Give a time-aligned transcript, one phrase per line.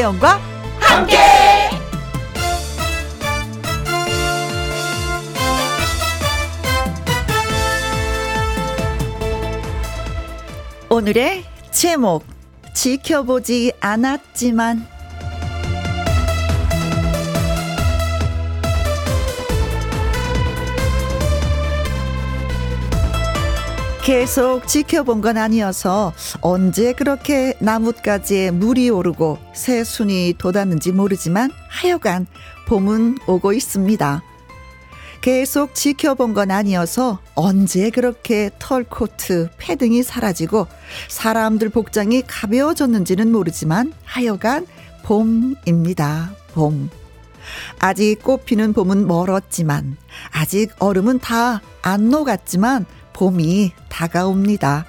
[0.00, 0.40] 김혜영과
[0.80, 1.16] 함께.
[10.88, 12.24] 오늘의 제목
[12.74, 14.86] 지켜보지 않았지만
[24.02, 32.26] 계속 지켜본 건 아니어서 언제 그렇게 나뭇가지에 물이 오르고 새순이 돋았는지 모르지만 하여간
[32.66, 34.22] 봄은 오고 있습니다.
[35.20, 40.66] 계속 지켜본 건 아니어서 언제 그렇게 털코트, 패딩이 사라지고
[41.08, 44.66] 사람들 복장이 가벼워졌는지는 모르지만 하여간
[45.02, 46.32] 봄입니다.
[46.54, 46.88] 봄.
[47.78, 49.98] 아직 꽃피는 봄은 멀었지만
[50.32, 52.86] 아직 얼음은 다 안 녹았지만
[53.20, 54.86] 봄이 다가옵니다.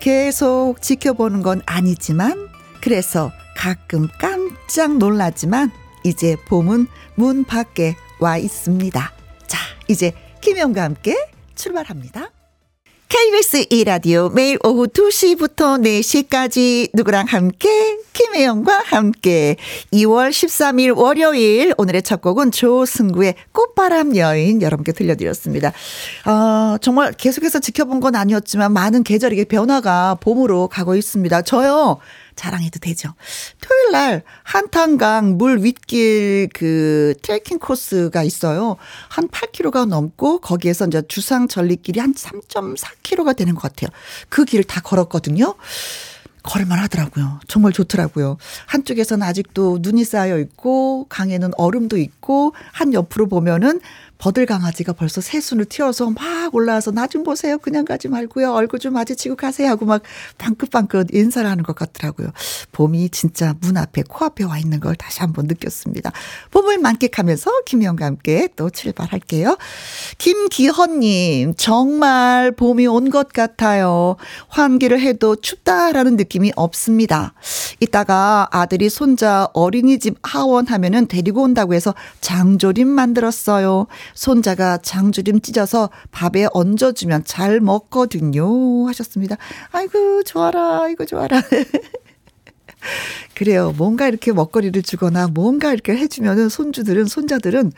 [0.00, 2.48] 계속 지켜보는 건 아니지만
[2.80, 5.70] 그래서 가끔 깜짝 놀라지만
[6.02, 9.12] 이제 봄은 문 밖에 와 있습니다.
[9.46, 11.16] 자, 이제 김영과 함께
[11.54, 12.30] 출발합니다.
[13.08, 19.56] KBS 2라디오 매일 오후 2시부터 4시까지 누구랑 함께 김혜영과 함께
[19.92, 25.72] 2월 13일 월요일 오늘의 첫 곡은 조승구의 꽃바람 여인 여러분께 들려드렸습니다.
[26.24, 31.42] 어, 정말 계속해서 지켜본 건 아니었지만 많은 계절의 변화가 봄으로 가고 있습니다.
[31.42, 31.98] 저요.
[32.36, 33.14] 자랑해도 되죠.
[33.60, 38.76] 토요일 날 한탄강 물 윗길 그 트레킹 코스가 있어요.
[39.08, 43.90] 한 8km가 넘고 거기에서 이제 주상 전리길이 한 3.4km가 되는 것 같아요.
[44.28, 45.54] 그 길을 다 걸었거든요.
[46.46, 47.40] 걸을만 하더라고요.
[47.48, 48.38] 정말 좋더라고요.
[48.66, 53.80] 한쪽에서는 아직도 눈이 쌓여 있고 강에는 얼음도 있고 한 옆으로 보면은
[54.18, 57.58] 버들 강아지가 벌써 새순을 튀어서 막 올라와서 나 좀 보세요.
[57.58, 58.52] 그냥 가지 말고요.
[58.52, 60.02] 얼굴 좀 마주치고 가세요 하고 막
[60.38, 62.30] 방긋방긋 인사를 하는 것 같더라고요.
[62.72, 66.10] 봄이 진짜 문 앞에 코앞에 와 있는 걸 다시 한번 느꼈습니다.
[66.50, 69.56] 봄을 만끽하면서 김영과 함께 또 출발할게요.
[70.18, 74.16] 김기헌님 정말 봄이 온 것 같아요.
[74.48, 77.34] 환기를 해도 춥다라는 느낌이 없습니다.
[77.78, 83.86] 이따가 아들이 손자 어린이집 하원하면은 데리고 온다고 해서 장조림 만들었어요.
[84.14, 88.86] 손자가 장주림 찢어서 밥에 얹어주면 잘 먹거든요.
[88.88, 89.36] 하셨습니다.
[89.72, 90.82] 아이고, 좋아라.
[90.82, 91.42] 아이고, 좋아라.
[93.34, 93.74] 그래요.
[93.76, 97.72] 뭔가 이렇게 먹거리를 주거나 뭔가 이렇게 해주면은 손주들은, 손자들은,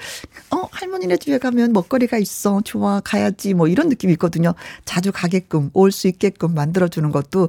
[0.50, 2.60] 어, 할머니네 집에 가면 먹거리가 있어.
[2.64, 3.00] 좋아.
[3.00, 3.54] 가야지.
[3.54, 4.54] 뭐 이런 느낌이 있거든요.
[4.84, 7.44] 자주 가게끔, 올 수 있게끔 만들어주는 것도,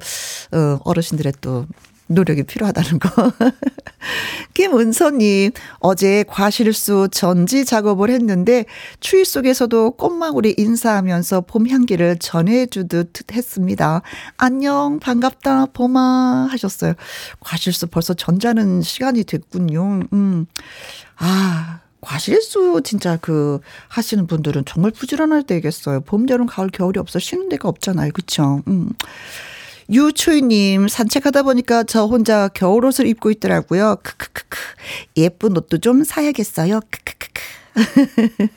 [0.53, 1.65] 어, 어르신들의 또
[2.09, 3.31] 노력이 필요하다는 거.
[4.55, 8.65] 김은서님, 어제 과실수 전지 작업을 했는데
[8.99, 14.01] 추위 속에서도 꽃망울이 인사하면서 봄 향기를 전해주듯 했습니다.
[14.37, 16.93] 안녕, 반갑다, 봄아 하셨어요.
[17.39, 20.01] 과실수 벌써 전자는 시간이 됐군요.
[20.11, 20.47] 음.
[21.17, 26.01] 아, 과실수 진짜 그 하시는 분들은 정말 부지런할 때겠어요.
[26.01, 28.11] 봄, 여름, 가을, 겨울이 없어 쉬는 데가 없잖아요.
[28.13, 28.63] 그쵸?
[28.67, 28.89] 음.
[29.91, 33.97] 유초희님, 산책하다 보니까 저 혼자 겨울옷을 입고 있더라고요.
[34.03, 34.57] 크크크크.
[35.17, 36.79] 예쁜 옷도 좀 사야겠어요.
[36.91, 37.41] 크크크크.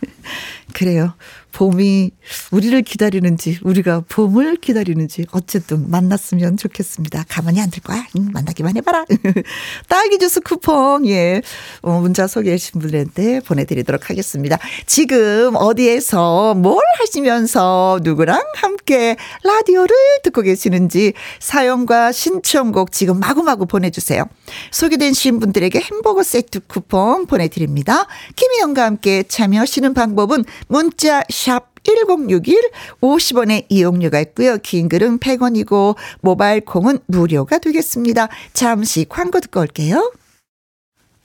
[0.73, 1.15] 그래요.
[1.53, 2.13] 봄이
[2.51, 7.25] 우리를 기다리는지 우리가 봄을 기다리는지 어쨌든 만났으면 좋겠습니다.
[7.29, 8.07] 가만히 안 둘 거야.
[8.19, 9.05] 응, 만나기만 해봐라.
[9.89, 11.41] 딸기 주스 쿠폰 예
[11.81, 14.59] 어, 문자 소개하신 분들한테 보내드리도록 하겠습니다.
[14.87, 24.25] 지금 어디에서 뭘 하시면서 누구랑 함께 라디오를 듣고 계시는지 사연과 신청곡 지금 마구마구 보내주세요.
[24.71, 28.07] 소개된 분들에게 햄버거 세트 쿠폰 보내드립니다.
[28.37, 32.71] 김희영과 함께 참여하시는 방법은 문자 샵 1061
[33.01, 34.59] 50원의 이용료가 있고요.
[34.59, 38.29] 긴 글은 100원이고 모바일 콩은 무료가 되겠습니다.
[38.53, 40.13] 잠시 광고 듣고 올게요.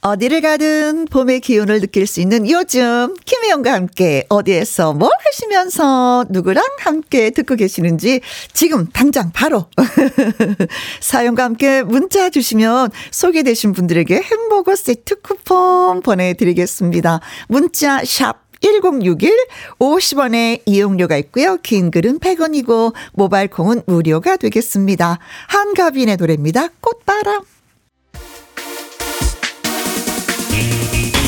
[0.01, 7.31] 어디를 가든 봄의 기운을 느낄 수 있는 요즘 김혜영과 함께 어디에서 뭘 하시면서 누구랑 함께
[7.31, 8.21] 듣고 계시는지
[8.53, 9.65] 지금 당장 바로
[11.01, 17.19] 사연과 함께 문자 주시면 소개되신 분들에게 햄버거 세트 쿠폰 보내드리겠습니다.
[17.47, 19.33] 문자 샵 1061
[19.79, 21.57] 50원의 이용료가 있고요.
[21.57, 25.19] 긴 글은 100원이고 모바일 콩은 무료가 되겠습니다.
[25.47, 26.69] 한가빈의 노래입니다.
[26.81, 27.43] 꽃바람.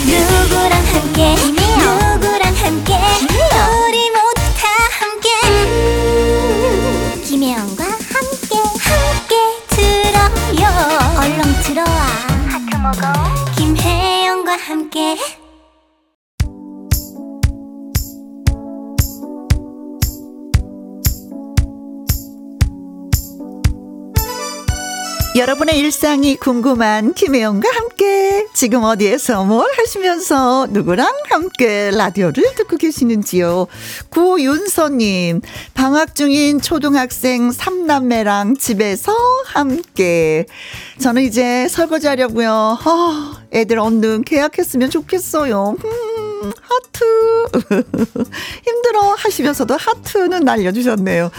[0.09, 1.35] 누구랑 함께?
[1.35, 2.93] 누구랑 함께?
[3.85, 4.67] 우리 모두 다
[4.99, 5.29] 함께.
[5.47, 9.35] 음, 김혜영과 함께 함께
[9.69, 10.63] 들어요.
[11.19, 11.99] 얼렁 들어와.
[12.47, 13.13] 하트 먹어.
[13.57, 15.15] 김혜영과 함께
[25.39, 33.67] 여러분의 일상이 궁금한 김혜영과 함께 지금 어디에서 뭘 하시면서 누구랑 함께 라디오를 듣고 계시는지요.
[34.09, 35.39] 구윤서님,
[35.75, 39.15] 방학 중인 초등학생 3남매랑 집에서
[39.45, 40.45] 함께.
[40.99, 42.51] 저는 이제 설거지 하려고요.
[42.51, 45.77] 어, 애들 얼른 계약했으면 좋겠어요.
[45.81, 47.85] 음, 하트.
[48.67, 51.31] 힘들어 하시면서도 하트는 날려주셨네요.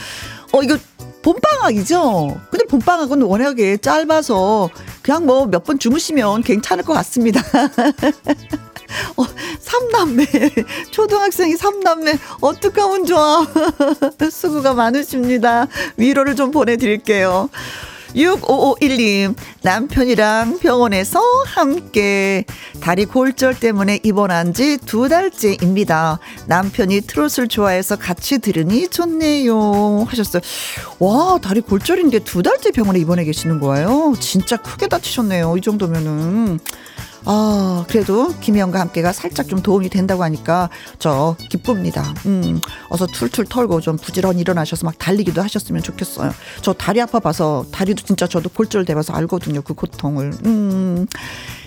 [0.53, 0.79] 어, 이거
[1.23, 2.41] 봄방학이죠?
[2.51, 4.71] 근데 봄방학은 워낙에 짧아서
[5.03, 7.41] 그냥 뭐 몇 번 주무시면 괜찮을 것 같습니다.
[9.17, 9.25] 어,
[9.61, 10.25] 삼남매,
[10.91, 13.47] 초등학생이 삼남매, 어떡하면 좋아.
[14.31, 15.67] 수고가 많으십니다.
[15.97, 17.49] 위로를 좀 보내드릴게요.
[18.15, 22.45] 6551님, 남편이랑 병원에서 함께
[22.81, 26.19] 다리 골절 때문에 입원한 지 두 달째입니다.
[26.47, 30.05] 남편이 트롯을 좋아해서 같이 들으니 좋네요.
[30.09, 30.43] 하셨어요.
[30.99, 34.15] 와, 다리 골절인데 두 달째 병원에 입원해 계시는 거예요?
[34.19, 35.57] 진짜 크게 다치셨네요.
[35.57, 36.59] 이 정도면은.
[37.25, 42.15] 아, 그래도 김희영과 함께가 살짝 좀 도움이 된다고 하니까 저 기쁩니다.
[42.27, 46.33] 음, 어서 툴툴 털고 좀 부지런히 일어나셔서 막 달리기도 하셨으면 좋겠어요.
[46.63, 49.63] 저 다리 아파 봐서 다리도 진짜 저도 골절 돼봐서 알거든요.
[49.63, 50.33] 그 고통을.
[50.45, 51.07] 음.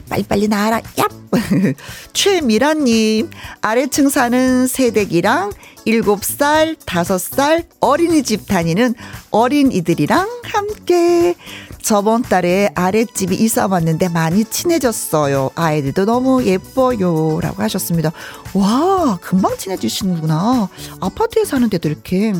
[0.10, 0.82] 빨리빨리 나와라.
[0.82, 1.24] 얍!
[2.14, 3.30] 최미라님,
[3.62, 5.52] 아래층 사는 새댁이랑
[5.88, 8.96] 7살, 5살 어린이집 다니는
[9.32, 11.36] 어린이들이랑 함께
[11.84, 15.52] 저번 달에 아랫집이 이사 왔는데 많이 친해졌어요.
[15.54, 17.40] 아이들도 너무 예뻐요.
[17.42, 18.14] 라고 하셨습니다.
[18.54, 20.70] 와, 금방 친해지시는구나.
[21.02, 22.34] 아파트에 사는데도 이렇게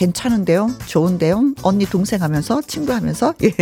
[0.00, 0.70] 괜찮은데요?
[0.86, 1.52] 좋은데요?
[1.62, 3.52] 언니, 동생 하면서, 친구 하면서, 예,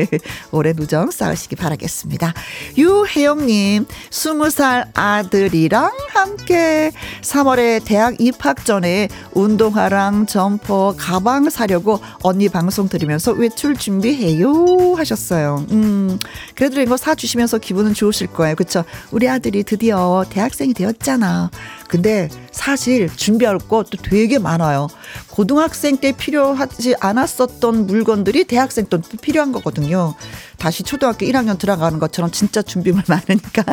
[0.53, 2.33] 올해 누정 쌓으시기 바라겠습니다.
[2.77, 6.93] 유혜영님, 20살 아들이랑 함께
[7.23, 14.95] 3월에 대학 입학 전에 운동화랑 점퍼, 가방 사려고 언니 방송 들으면서 외출 준비해요.
[14.97, 15.67] 하셨어요.
[15.73, 16.21] 음,
[16.55, 18.55] 그래도 이거 사주시면서 기분은 좋으실 거예요.
[18.55, 18.85] 그쵸?
[19.11, 21.51] 우리 아들이 드디어 대학생이 되었잖아.
[21.89, 24.89] 근데 사실 준비할 것도 되게 많아요.
[25.31, 30.15] 고등학생 때 필요하지 않았었던 물건들이 대학생 때 필요한 거거든요.
[30.59, 33.65] 다시 초등학교 1학년 들어가는 것처럼 진짜 준비물 많으니까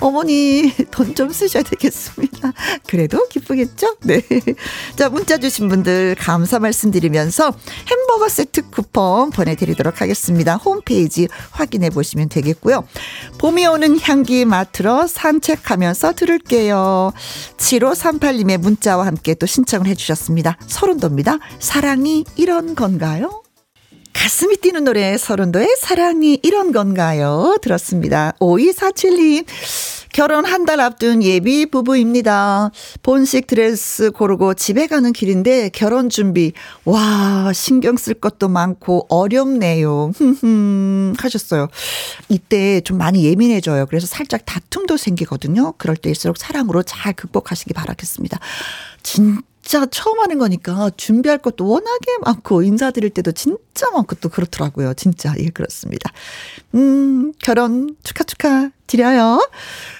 [0.00, 2.52] 어, 머니 돈 좀 쓰셔야 되겠습니다.
[2.86, 3.96] 그래도 기쁘겠죠?
[4.04, 4.22] 네.
[4.96, 7.52] 자 문자 주신 분들 감사 말씀드리면서
[7.88, 10.56] 햄버거 세트 쿠폰 보내드리도록 하겠습니다.
[10.56, 12.84] 홈페이지 확인해 보시면 되겠고요.
[13.38, 17.12] 봄이 오는 향기 맡으러 산책하면서 들을게요.
[17.56, 20.56] 7538님의 문자와 함께 또 신청을 해주셨습니다.
[20.66, 21.38] 서른도입니다.
[21.58, 23.42] 사랑이 이런 건가요?
[24.12, 27.56] 가슴이 뛰는 노래 서른도의 사랑이 이런 건가요?
[27.62, 28.34] 들었습니다.
[28.40, 29.46] 5247님.
[30.12, 32.70] 결혼 한 달 앞둔 예비 부부입니다.
[33.02, 36.52] 본식 드레스 고르고 집에 가는 길인데 결혼 준비.
[36.84, 40.12] 와, 신경 쓸 것도 많고 어렵네요.
[41.18, 41.68] 하셨어요.
[42.28, 43.86] 이때 좀 많이 예민해져요.
[43.86, 45.72] 그래서 살짝 다툼도 생기거든요.
[45.78, 48.38] 그럴 때일수록 사랑으로 잘 극복하시기 바라겠습니다.
[49.02, 54.94] 진 진짜 처음 하는 거니까 준비할 것도 워낙에 많고 인사드릴 때도 진짜 많고 또 그렇더라고요.
[54.94, 56.10] 진짜 예 그렇습니다.
[56.74, 59.48] 음 결혼 축하 축하 드려요.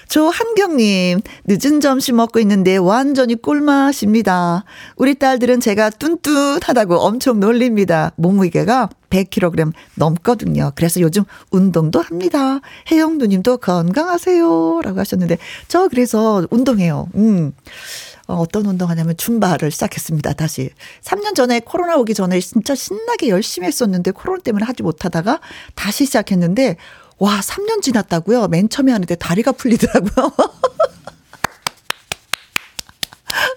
[0.09, 4.65] 조한경님 늦은 점심 먹고 있는데 완전히 꿀맛입니다.
[4.97, 8.11] 우리 딸들은 제가 뚠뚠하다고 엄청 놀립니다.
[8.17, 10.71] 몸무게가 100kg 넘거든요.
[10.75, 12.59] 그래서 요즘 운동도 합니다.
[12.91, 14.81] 혜영 누님도 건강하세요.
[14.83, 15.37] 라고 하셨는데,
[15.67, 17.09] 저 그래서 운동해요.
[17.15, 17.53] 음.
[18.27, 20.33] 어, 어떤 운동하냐면 줌바를 시작했습니다.
[20.33, 20.69] 다시.
[21.03, 25.39] 3년 전에 코로나 오기 전에 진짜 신나게 열심히 했었는데 코로나 때문에 하지 못하다가
[25.75, 26.77] 다시 시작했는데
[27.17, 28.47] 와, 3년 지났다고요?
[28.47, 30.31] 맨 처음에 하는데 다리가 풀리더라고요.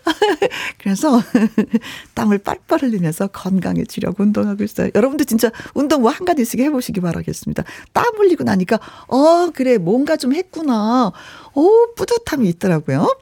[0.78, 1.20] 그래서
[2.14, 4.90] 땀을 빨빨 흘리면서 건강해지려고 운동하고 있어요.
[4.94, 7.64] 여러분도 진짜 운동 뭐 한 가지씩 해보시기 바라겠습니다.
[7.92, 11.12] 땀 흘리고 나니까 어 그래 뭔가 좀 했구나.
[11.54, 13.16] 오 뿌듯함이 있더라고요.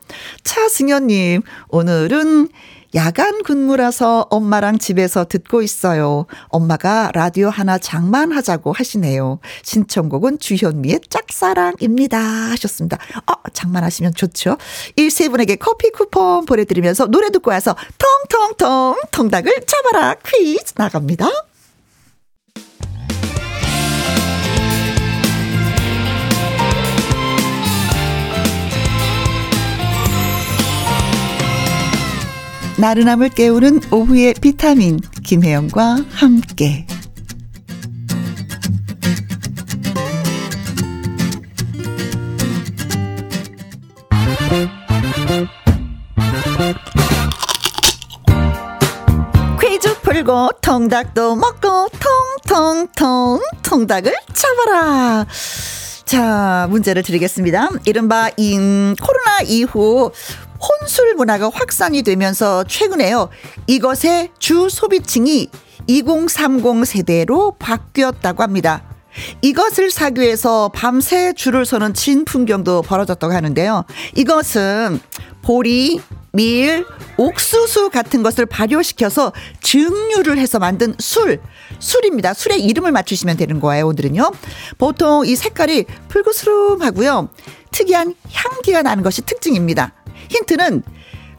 [0.44, 2.48] 차승현님 오늘은
[2.94, 6.26] 야간 근무라서 엄마랑 집에서 듣고 있어요.
[6.48, 9.38] 엄마가 라디오 하나 장만하자고 하시네요.
[9.62, 12.18] 신청곡은 주현미의 짝사랑입니다.
[12.18, 12.98] 하셨습니다.
[13.26, 14.56] 어, 장만하시면 좋죠.
[14.96, 17.74] 이세 분에게 커피 쿠폰 보내드리면서 노래 듣고 와서
[18.28, 21.28] 통통통 통닭을 잡아라 퀴즈 나갑니다.
[32.82, 36.84] 나른함을 깨우는 오후의 비타민 김혜영과 함께
[50.02, 51.88] 풀고 통닭도 먹고
[52.44, 55.26] 통통통 통닭을 잡아라.
[56.04, 57.70] 자, 문제를 드리겠습니다.
[57.86, 60.10] 이른바 인 코로나 이후
[60.62, 63.28] 혼술 문화가 확산이 되면서 최근에요.
[63.66, 65.48] 이것의 주 소비층이
[65.86, 68.82] 2030 세대로 바뀌었다고 합니다.
[69.42, 73.84] 이것을 사기 위해서 밤새 줄을 서는 진풍경도 벌어졌다고 하는데요.
[74.16, 75.00] 이것은
[75.42, 76.00] 보리,
[76.32, 76.86] 밀,
[77.18, 81.40] 옥수수 같은 것을 발효시켜서 증류를 해서 만든 술,
[81.78, 82.32] 술입니다.
[82.32, 84.30] 술의 이름을 맞추시면 되는 거예요, 오늘은요.
[84.78, 87.28] 보통 이 색깔이 붉으스름하고요.
[87.70, 89.92] 특이한 향기가 나는 것이 특징입니다.
[90.32, 90.82] 힌트는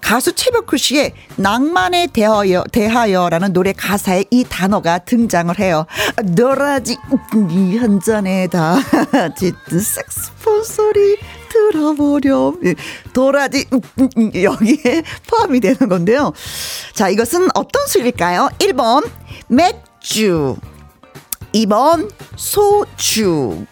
[0.03, 5.85] 가수 최백호 씨의 낭만에 대하여, 대하여라는 노래 가사에 이 단어가 등장을 해요.
[6.35, 6.97] 너라지,
[7.50, 8.75] 이한 잔에다
[9.38, 11.17] 짙은 색스폰 소리
[11.50, 12.59] 들어보렴.
[13.13, 13.65] 도라지,
[14.35, 16.33] 여기에 포함이 되는 건데요.
[16.93, 18.50] 자, 이것은 어떤 술일까요?
[18.59, 19.09] 1번,
[19.47, 20.57] 맥주.
[21.53, 23.65] 2번, 소주.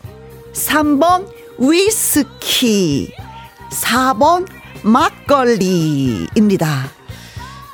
[0.54, 1.28] 3번,
[1.60, 3.14] 위스키.
[3.70, 6.68] 4번, 막걸리입니다.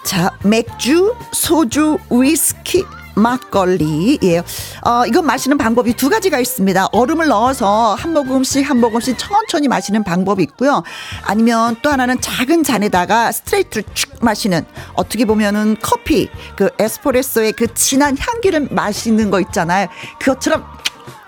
[0.03, 2.85] 자, 맥주, 소주, 위스키,
[3.17, 4.41] 막걸리예요.
[4.85, 6.87] 어, 이건 마시는 방법이 두 가지가 있습니다.
[6.91, 10.83] 얼음을 넣어서 한 모금씩 한 모금씩 천천히 마시는 방법이 있고요.
[11.23, 18.15] 아니면 또 하나는 작은 잔에다가 스트레이트를 쭉 마시는 어떻게 보면은 커피 그 에스프레소의 그 진한
[18.17, 19.87] 향기를 마시는 거 있잖아요.
[20.19, 20.63] 그것처럼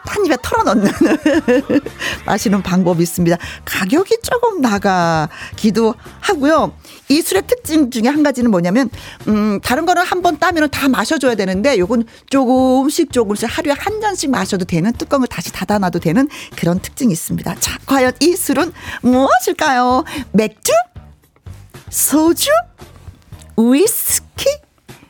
[0.09, 0.91] 한 입에 털어넣는
[2.25, 3.37] 마시는 방법이 있습니다.
[3.65, 6.73] 가격이 조금 나가기도 하고요.
[7.09, 8.89] 이 술의 특징 중에 한 가지는 뭐냐면
[9.27, 14.29] 음 다른 거는 한 번 따면은 다 마셔줘야 되는데 요건 조금씩 조금씩 하루에 한 잔씩
[14.31, 17.55] 마셔도 되는 뚜껑을 다시 닫아놔도 되는 그런 특징이 있습니다.
[17.59, 20.03] 자 과연 이 술은 무엇일까요?
[20.33, 20.73] 맥주?
[21.89, 22.49] 소주?
[23.57, 24.45] 위스키?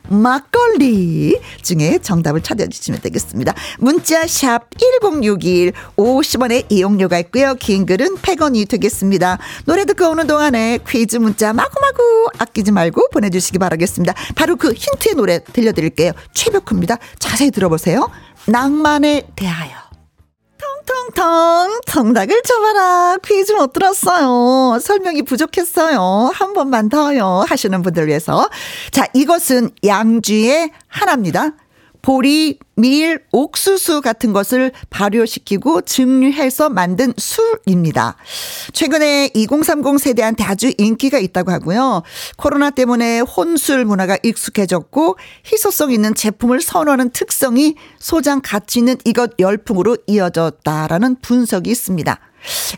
[0.10, 3.54] 막걸리 중에 정답을 찾아주시면 되겠습니다.
[3.80, 7.56] 문자 샵 1061, 50원의 이용료가 있고요.
[7.56, 9.38] 긴 글은 100원이 되겠습니다.
[9.66, 14.14] 노래 듣고 오는 동안에 퀴즈 문자 마구마구 아끼지 말고 보내주시기 바라겠습니다.
[14.36, 16.12] 바로 그 힌트의 노래 들려드릴게요.
[16.34, 16.98] 최벽입니다.
[17.20, 18.10] 자세히 들어보세요.
[18.46, 19.89] 낭만에 대하여.
[20.90, 23.18] 텅텅텅 정답을 쳐봐라.
[23.24, 24.80] 퀴즈 못 들었어요.
[24.80, 26.32] 설명이 부족했어요.
[26.34, 28.50] 한 번만 더요 하시는 분들 위해서.
[28.92, 31.52] 자 이것은 양주의 하나입니다
[32.02, 38.16] 보리, 밀, 옥수수 같은 것을 발효시키고 증류해서 만든 술입니다.
[38.74, 42.04] 최근에 2030 세대한테 아주 인기가 있다고 하고요.
[42.38, 49.98] 코로나 때문에 혼술 문화가 익숙해졌고 희소성 있는 제품을 선호하는 특성이 소장 가치 있는 이것 열풍으로
[50.08, 52.20] 이어졌다라는 분석이 있습니다.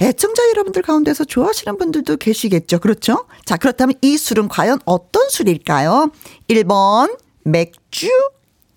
[0.02, 2.80] 애청자 여러분들 가운데서 좋아하시는 분들도 계시겠죠.
[2.80, 3.26] 그렇죠?
[3.46, 6.12] 자, 그렇다면 이 술은 과연 어떤 술일까요?
[6.50, 8.10] 1번 맥주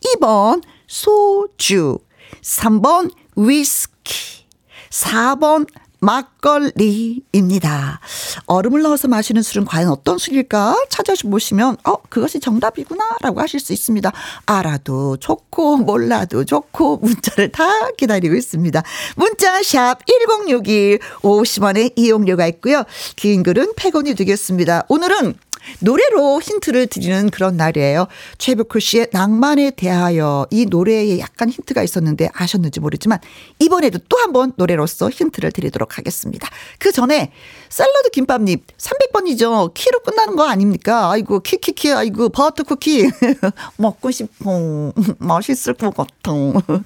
[0.04, 1.98] 2번 소주,
[2.42, 4.44] 3번 위스키,
[4.90, 5.66] 4번
[6.04, 8.00] 막걸리입니다.
[8.46, 14.12] 얼음을 넣어서 마시는 술은 과연 어떤 술일까 찾아보시면 어 그것이 정답이구나라고 하실 수 있습니다.
[14.46, 17.64] 알아도 좋고 몰라도 좋고 문자를 다
[17.96, 18.82] 기다리고 있습니다.
[19.16, 22.84] 문자 샵 1061 50원의 이용료가 있고요.
[23.16, 24.84] 긴 글은 100원이 되겠습니다.
[24.88, 25.34] 오늘은
[25.80, 28.06] 노래로 힌트를 드리는 그런 날이에요.
[28.38, 33.18] 최백호 씨의 낭만에 대하여 이 노래에 약간 힌트가 있었는데 아셨는지 모르지만
[33.58, 36.48] 이번에도 또 한 번 노래로서 힌트를 드리도록 하겠습니다.
[36.78, 37.30] 그 전에
[37.68, 39.72] 샐러드 김밥님 300번이죠.
[39.74, 41.10] 키로 끝나는 거 아닙니까?
[41.10, 43.08] 아이고 키키키 아이고 버터 쿠키
[43.76, 44.92] 먹고 싶어.
[45.18, 46.32] 맛있을 것 같아.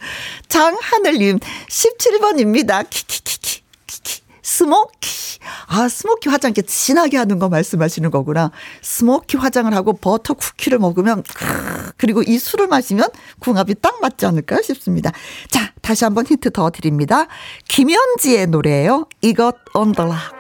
[0.49, 2.85] 장하늘님 17번입니다.
[2.91, 3.48] 키키키키 키키
[4.49, 5.39] 스모키.
[5.67, 8.51] 아, 스모키 화장 이렇게 진하게 하는 거 말씀하시는 거구나.
[8.81, 11.23] 스모키 화장을 하고 버터 쿠키를 먹으면,
[11.99, 15.13] 그리고 이 술을 마시면 궁합이 딱 맞지 않을까 싶습니다.
[15.51, 17.27] 자, 다시 한번 힌트 더 드립니다.
[17.69, 19.07] 김현지의 노래예요.
[19.21, 20.38] 이것 on the rock.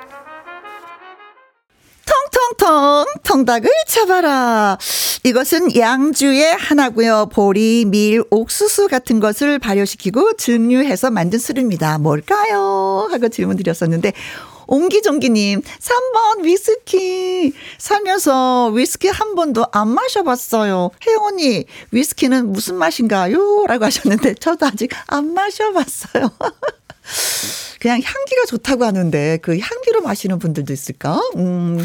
[2.58, 4.76] 텅텅텅 통닭을 잡아라.
[5.24, 7.28] 이것은 양주의 하나고요.
[7.32, 11.98] 보리, 밀, 옥수수 같은 것을 발효시키고 증류해서 만든 술입니다.
[11.98, 13.08] 뭘까요?
[13.10, 14.12] 하고 질문 드렸었는데
[14.66, 17.54] 옹기종기님, 3번 위스키.
[17.78, 20.90] 살면서 위스키 한 번도 안 마셔봤어요.
[21.06, 23.64] 혜영 언니, 위스키는 무슨 맛인가요?
[23.66, 26.30] 라고 하셨는데, 저도 아직 안 마셔봤어요.
[27.80, 31.20] 그냥 향기가 좋다고 하는데 그 향기로 마시는 분들도 있을까?
[31.36, 31.84] 음,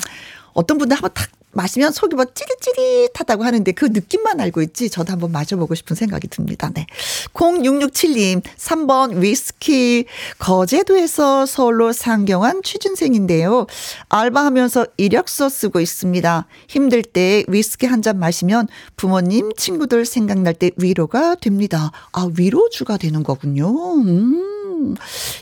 [0.53, 5.31] 어떤 분들 한번 탁 마시면 속이 뭐 찌릿찌릿하다고 하는데 그 느낌만 알고 있지 저도 한번
[5.31, 6.71] 마셔보고 싶은 생각이 듭니다.
[6.73, 6.87] 네.
[7.33, 10.05] 0667님 3번 위스키
[10.39, 13.67] 거제도에서 서울로 상경한 취준생인데요.
[14.09, 16.47] 알바하면서 이력서 쓰고 있습니다.
[16.67, 18.67] 힘들 때 위스키 한 잔 마시면
[18.97, 21.91] 부모님 친구들 생각날 때 위로가 됩니다.
[22.11, 23.95] 아 위로주가 되는 거군요.
[24.01, 24.95] 음.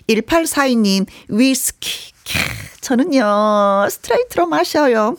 [0.08, 2.12] 1842님 위스키
[2.82, 5.16] 저는요, 스트레이트로 마셔요.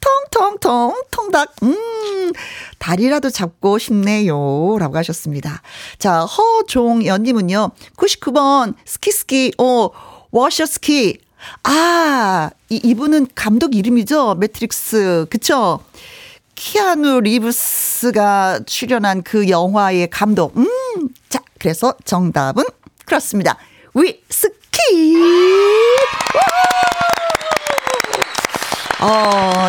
[0.00, 2.32] 통통통, 통닭, 음,
[2.78, 4.76] 다리라도 잡고 싶네요.
[4.78, 5.60] 라고 하셨습니다.
[5.98, 9.90] 자, 허종연님은요, 99번, 스키스키, 어,
[10.30, 11.18] 워쇼스키.
[11.64, 14.36] 아, 이, 이분은 감독 이름이죠?
[14.36, 15.26] 매트릭스.
[15.28, 15.80] 그쵸?
[16.54, 20.56] 키아누 리브스가 출연한 그 영화의 감독.
[20.56, 20.66] 음,
[21.28, 22.64] 자, 그래서 정답은
[23.04, 23.58] 그렇습니다.
[23.94, 24.63] 위스키!
[29.00, 29.68] 어,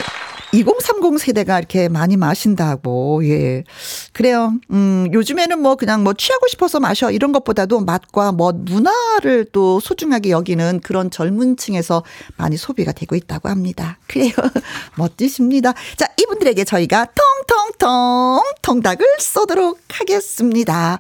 [0.53, 3.65] 2030 세대가 이렇게 많이 마신다고, 예.
[4.13, 4.53] 그래요.
[4.71, 10.29] 음, 요즘에는 뭐 그냥 뭐 취하고 싶어서 마셔 이런 것보다도 맛과 뭐 문화를 또 소중하게
[10.29, 12.03] 여기는 그런 젊은 층에서
[12.37, 13.97] 많이 소비가 되고 있다고 합니다.
[14.07, 14.31] 그래요.
[14.95, 15.73] 멋지십니다.
[15.97, 17.07] 자, 이분들에게 저희가
[17.47, 20.99] 통통통 통닭을 쏘도록 하겠습니다.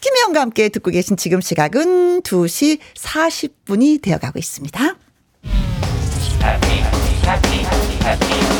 [0.00, 4.96] 김혜영과 함께 듣고 계신 지금 시각은 2시 40분이 되어가고 있습니다.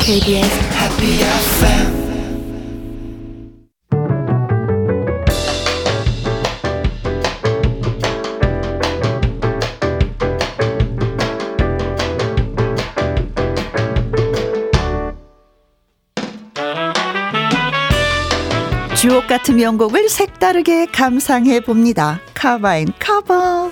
[0.00, 2.07] KBS Happy FM
[19.00, 22.20] 주옥 같은 명곡을 색다르게 감상해 봅니다.
[22.34, 23.70] 카바인 카바.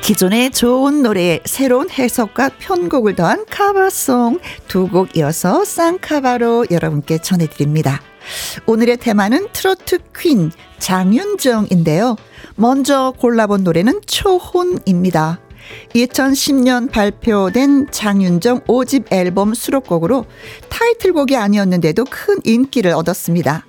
[0.00, 4.38] 기존의 좋은 노래에 새로운 해석과 편곡을 더한 카바송
[4.68, 8.00] 두 곡 이어서 쌍카바로 여러분께 전해드립니다.
[8.66, 12.16] 오늘의 테마는 트로트 퀸 장윤정인데요.
[12.54, 15.40] 먼저 골라본 노래는 초혼입니다.
[15.94, 20.26] 2010년 발표된 장윤정 5집 앨범 수록곡으로
[20.68, 23.64] 타이틀곡이 아니었는데도 큰 인기를 얻었습니다.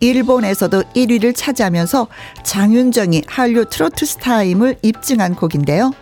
[0.00, 2.08] 일본에서도 1위를 차지하면서
[2.44, 5.92] 장윤정이 한류 트로트 스타임을 입증한 곡인데요.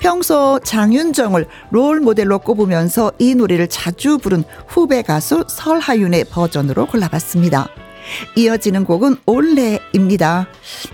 [0.00, 7.68] 평소 장윤정을 롤 모델로 꼽으면서 이 노래를 자주 부른 후배 가수 설하윤의 버전으로 골라봤습니다.
[8.36, 10.48] 이어지는 곡은 올레입니다.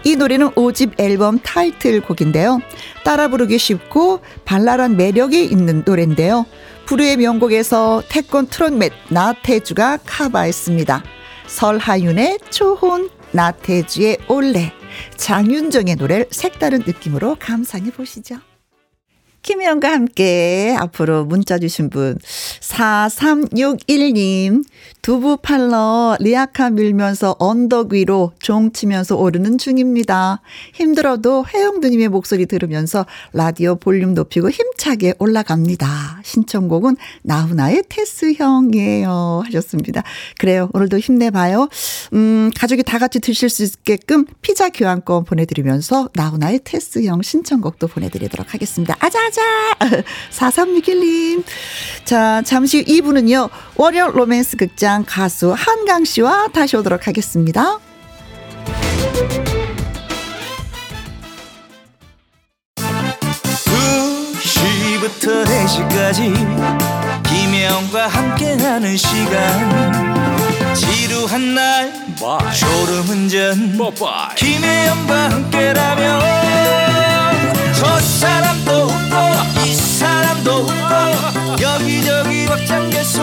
[0.04, 2.60] 이 노래는 5집 앨범 타이틀곡인데요.
[3.04, 6.46] 따라 부르기 쉽고 발랄한 매력이 있는 노래인데요.
[6.86, 11.02] 불후의 명곡에서 태권 트롯맷 나태주가 카바했습니다.
[11.46, 14.72] 설하윤의 초혼, 나태주의 올레,
[15.16, 18.36] 장윤정의 노래를 색다른 느낌으로 감상해 보시죠.
[19.42, 24.64] 김혜영과 함께 앞으로 문자 주신 분 4361님
[25.06, 30.40] 두부 팔러 리아카 밀면서 언덕 위로 종 치면서 오르는 중입니다.
[30.74, 36.22] 힘들어도 혜영두님의 목소리 들으면서 라디오 볼륨 높이고 힘차게 올라갑니다.
[36.24, 40.02] 신청곡은 나훈아의 테스형이에요 하셨습니다.
[40.40, 40.70] 그래요.
[40.72, 41.68] 오늘도 힘내봐요.
[42.12, 48.96] 음, 가족이 다 같이 드실 수 있게끔 피자 교환권 보내드리면서 나훈아의 테스형 신청곡도 보내드리도록 하겠습니다.
[48.98, 49.40] 아자아자!
[50.32, 51.44] 4361님.
[52.04, 57.78] 자, 잠시 후 2부는요, 월요 로맨스 극장 가수 한강 씨와 다시 오도록 하겠습니다.
[64.36, 72.06] 2시부터 4시까지 김혜영과 함께하는 시간 지루한 날.
[72.58, 73.78] 졸음운전
[74.36, 76.20] 김혜영과 함께라면
[77.74, 83.22] 저 사람도 웃고 이 사람도 웃고 여기저기 벅장개소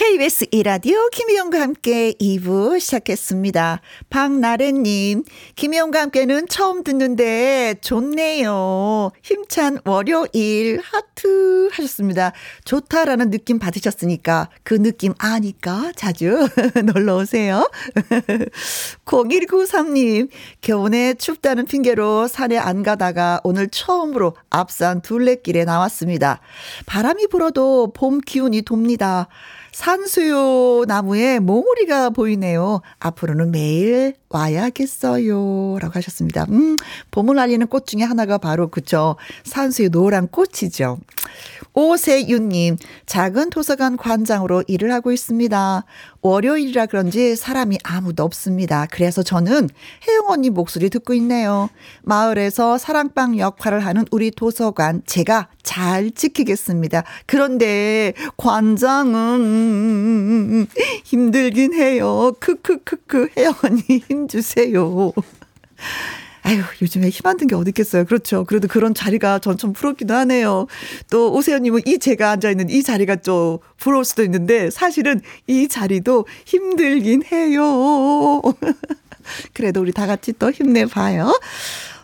[0.00, 3.82] KBS 이라디오 김희영과 함께 2부 시작했습니다.
[4.08, 5.24] 박나래님,
[5.56, 9.10] 김희영과 함께는 처음 듣는데 좋네요.
[9.22, 12.32] 힘찬 월요일 하트 하셨습니다.
[12.64, 16.48] 좋다라는 느낌 받으셨으니까 그 느낌 아니까 자주
[16.94, 17.70] 놀러 오세요.
[19.04, 20.30] 0193님,
[20.62, 26.40] 겨우내 춥다는 핑계로 산에 안 가다가 오늘 처음으로 앞산 둘레길에 나왔습니다.
[26.86, 29.28] 바람이 불어도 봄 기운이 돕니다.
[29.72, 32.80] 산수유 나무에 몽우리가 보이네요.
[32.98, 35.78] 앞으로는 매일 와야겠어요.
[35.80, 36.46] 라고 하셨습니다.
[36.50, 36.76] 음,
[37.10, 39.16] 봄을 알리는 꽃 중에 하나가 바로 그쵸.
[39.44, 40.98] 산수유 노란 꽃이죠.
[41.72, 45.84] 오세윤님, 작은 도서관 관장으로 일을 하고 있습니다.
[46.22, 48.86] 월요일이라 그런지 사람이 아무도 없습니다.
[48.90, 49.68] 그래서 저는
[50.06, 51.70] 혜영 언니 목소리 듣고 있네요.
[52.02, 57.04] 마을에서 사랑방 역할을 하는 우리 도서관 제가 잘 지키겠습니다.
[57.26, 59.16] 그런데 관장은
[61.04, 62.32] 힘들긴 해요.
[62.38, 65.12] 크크크크 혜영 언니 힘 주세요.
[66.50, 68.04] 아유, 요즘에 힘 안 든 게 어디 있겠어요.
[68.04, 68.44] 그렇죠.
[68.44, 70.66] 그래도 그런 자리가 전좀 부럽기도 하네요.
[71.10, 77.22] 또 오세현님은 이 제가 앉아있는 이 자리가 좀 부러울 수도 있는데 사실은 이 자리도 힘들긴
[77.30, 78.42] 해요.
[79.54, 81.38] 그래도 우리 다 같이 또 힘내봐요.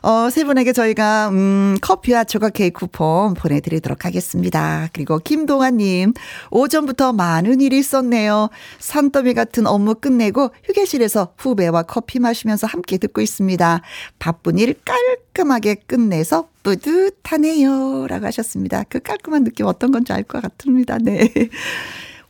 [0.06, 4.88] 어, 세 분에게 저희가, 음, 커피와 조각 케이크 쿠폰 보내드리도록 하겠습니다.
[4.92, 6.12] 그리고 김동아님,
[6.52, 8.48] 오전부터 많은 일이 있었네요.
[8.78, 13.80] 산더미 같은 업무 끝내고 휴게실에서 후배와 커피 마시면서 함께 듣고 있습니다.
[14.20, 18.06] 바쁜 일 깔끔하게 끝내서 뿌듯하네요.
[18.06, 18.84] 라고 하셨습니다.
[18.88, 20.98] 그 깔끔한 느낌 어떤 건지 알 것 같습니다.
[20.98, 21.32] 네.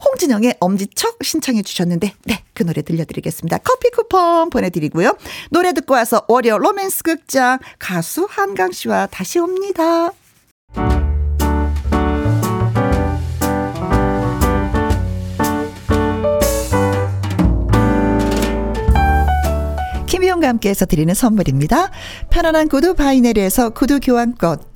[0.04, 3.58] 홍진영의 엄지척 신청해 주셨는데 네, 그 노래 들려드리겠습니다.
[3.58, 5.16] 커피 쿠폰 보내드리고요.
[5.50, 10.10] 노래 듣고 와서 월요 로맨스 극장 가수 한강 씨와 다시 옵니다.
[20.06, 21.90] 김희용과 함께해서 드리는 선물입니다.
[22.30, 24.75] 편안한 구두 바이네리에서 구두 교환권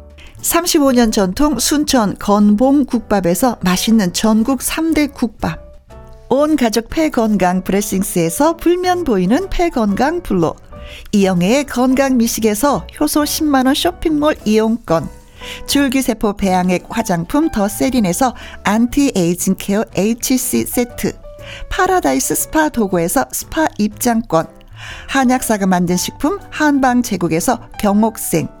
[0.41, 5.59] 35년 전통 순천 건봉국밥에서 맛있는 전국 3대 국밥.
[6.29, 10.55] 온 가족 폐건강 브레싱스에서 불면 보이는 폐건강 블로.
[11.11, 15.07] 이영애의 건강 미식에서 효소 10만원 쇼핑몰 이용권.
[15.67, 21.13] 줄기세포 배양액 화장품 더 세린에서 anti-aging care HC 세트.
[21.69, 24.47] 파라다이스 스파 도구에서 스파 입장권.
[25.07, 28.60] 한약사가 만든 식품 한방 제국에서 경옥생.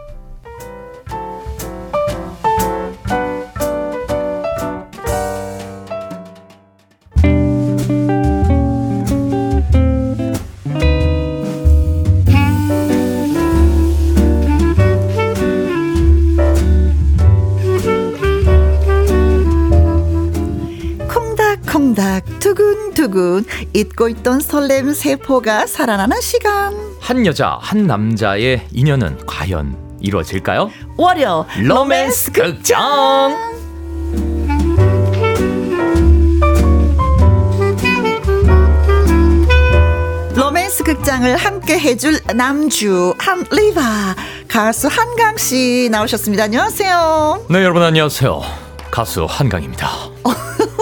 [23.01, 26.75] 두근두근 잊고 있던 설렘 세포가 살아나는 시간.
[26.99, 30.69] 한 여자 한 남자의 인연은 과연 이루어질까요?
[30.97, 33.35] 월요 로맨스 극장!
[40.35, 44.15] 로맨스 극장을 함께 해줄 남주 한리바
[44.47, 46.43] 가수 한강 씨 나오셨습니다.
[46.43, 47.45] 안녕하세요.
[47.49, 48.41] 네 여러분 안녕하세요.
[48.91, 50.10] 가수 한강입니다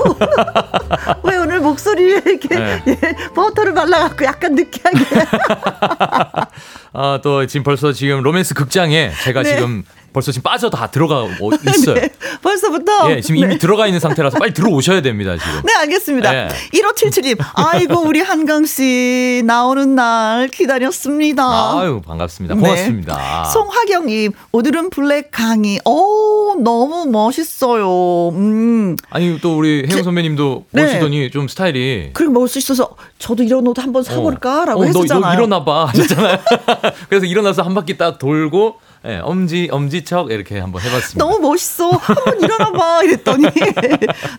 [1.23, 2.83] 왜 오늘 목소리에 이렇게 네.
[2.87, 2.95] 예,
[3.33, 4.97] 버터를 발라갖고 약간 느끼하게.
[6.93, 9.55] 아, 또 지금 벌써 지금 로맨스 극장에 제가 네.
[9.55, 11.25] 지금 벌써 지금 빠져 다 들어가
[11.67, 11.95] 있어요.
[11.95, 12.09] 네,
[12.41, 13.11] 벌써부터?
[13.11, 13.57] 예, 지금 이미 네.
[13.57, 15.61] 들어가 있는 상태라서 빨리 들어오셔야 됩니다, 지금.
[15.65, 16.31] 네, 알겠습니다.
[16.31, 16.47] 네.
[16.73, 21.79] 1577님, 아이고, 우리 한강씨 나오는 날 기다렸습니다.
[21.79, 22.55] 아유, 반갑습니다.
[22.55, 22.61] 네.
[22.61, 23.17] 고맙습니다.
[23.17, 23.51] 네.
[23.51, 25.79] 송화경님, 오늘은 블랙 강의.
[25.85, 28.29] 오, 너무 멋있어요.
[28.29, 28.95] 음.
[29.09, 30.85] 아니, 또 우리 혜영 선배님도 네.
[30.85, 32.09] 보시더니 좀 스타일이.
[32.13, 34.83] 그리고 멋있어서 저도 이런 옷 한번 사볼까라고 어.
[34.83, 35.19] 어, 했었잖아요.
[35.21, 36.37] 너, 너 일어나봐 하셨잖아요.
[37.09, 41.17] 그래서 일어나서 한 바퀴 딱 돌고 네, 엄지 엄지척 이렇게 한번 해봤습니다.
[41.25, 41.89] 너무 멋있어.
[41.91, 43.45] 한번 일어나봐 이랬더니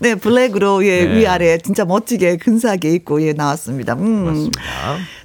[0.01, 1.17] 네 블랙으로 예 네.
[1.17, 3.95] 위아래 진짜 멋지게 근사하게 입고 예 나왔습니다.
[3.95, 4.25] 음.
[4.27, 4.61] 맞습니다.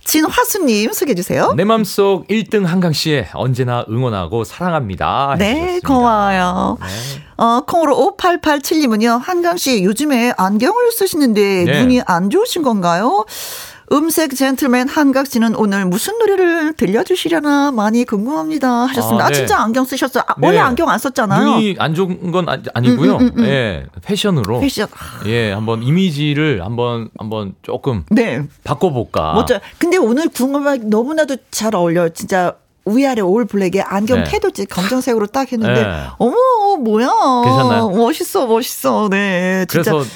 [0.06, 1.52] 진화수님 소개해 주세요.
[1.58, 5.36] 내 맘속 1등 한강 씨에 언제나 응원하고 사랑합니다.
[5.38, 5.88] 네 해주셨습니다.
[5.88, 6.78] 고마워요.
[6.80, 7.22] 네.
[7.38, 11.82] 어 콩으로 5887님은요 한강 씨 요즘에 안경을 쓰시는데 네.
[11.82, 13.26] 눈이 안 좋으신 건가요?
[13.92, 19.26] 음색 젠틀맨 한각 씨는 오늘 무슨 노래를 들려주시려나 많이 궁금합니다 하셨습니다.
[19.26, 19.34] 아, 네.
[19.34, 20.24] 아 진짜 안경 쓰셨어요.
[20.28, 20.48] 아, 네.
[20.48, 21.46] 원래 안경 안 썼잖아요.
[21.46, 24.60] 눈이 안 좋은 건 아니, 고요 음, 음, 음, 음, 예, 패션으로.
[24.60, 24.88] 패션.
[25.28, 28.44] 예, 한번 이미지를 한번 한번 조금 네.
[28.64, 29.34] 바꿔볼까.
[29.34, 29.60] 멋져.
[29.78, 32.10] 근데 오늘 궁금한 너무나도 잘 어울려요.
[32.10, 32.56] 진짜
[32.88, 34.30] 위아래 올 블랙에 안경 네.
[34.30, 36.04] 태도 검정색으로 딱 했는데 네.
[36.20, 36.36] 어머
[36.80, 37.08] 뭐야
[37.44, 37.90] 괜찮나요?
[37.90, 39.92] 멋있어 멋있어 네 진짜.
[39.92, 40.10] 그래서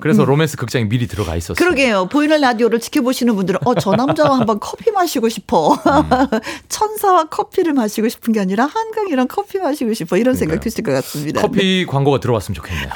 [0.00, 0.26] 그래서 음.
[0.28, 1.54] 로맨스 극장에 미리 들어가 있었어요.
[1.54, 2.06] 그러게요.
[2.08, 5.74] 보이는 라디오를 지켜보시는 분들은 어 저 남자와 한번 커피 마시고 싶어.
[5.74, 6.10] 음.
[6.68, 11.40] 천사와 커피를 마시고 싶은 게 아니라 한강이랑 커피 마시고 싶어 이런 생각 드실 것 같습니다.
[11.40, 11.86] 커피 네.
[11.86, 12.88] 광고가 들어왔으면 좋겠네요.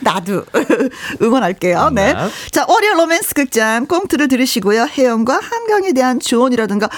[0.00, 0.44] 나도
[1.20, 1.90] 응원할게요.
[1.90, 2.12] 네.
[2.12, 2.18] 네.
[2.52, 4.86] 자, 월요 로맨스 극장 꽁트를 들으시고요.
[4.96, 6.88] 혜영과 한강에 대한 조언이라든가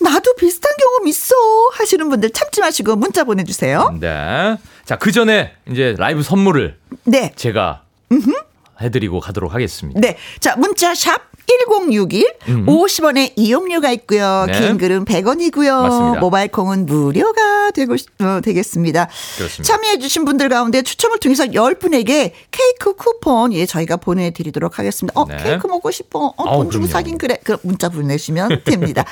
[0.00, 1.34] 나도 비슷한 경험 있어
[1.74, 3.94] 하시는 분들 참지 마시고 문자 보내주세요.
[4.00, 4.56] 네.
[4.90, 7.32] 자, 그 전에 이제 라이브 선물을 네.
[7.36, 8.32] 제가 음흠.
[8.80, 10.00] 해드리고 가도록 하겠습니다.
[10.00, 10.16] 네.
[10.40, 12.66] 자, 문자 샵 1061, 음.
[12.66, 14.46] 50원의 이용료가 있고요.
[14.48, 14.58] 네.
[14.58, 15.82] 긴 글은 100원이고요.
[15.82, 16.20] 맞습니다.
[16.20, 19.08] 모바일 콩은 무료가 되고 어, 되겠습니다.
[19.36, 19.62] 그렇습니다.
[19.62, 25.20] 참여해 주신 분들 가운데 추첨을 통해서 10분에게 케이크 쿠폰 예 저희가 보내 드리도록 하겠습니다.
[25.20, 25.36] 어, 네.
[25.40, 26.34] 케이크 먹고 싶어.
[26.36, 27.38] 어, 돈 주고 사긴 그래.
[27.44, 29.04] 그 문자 보내시면 됩니다.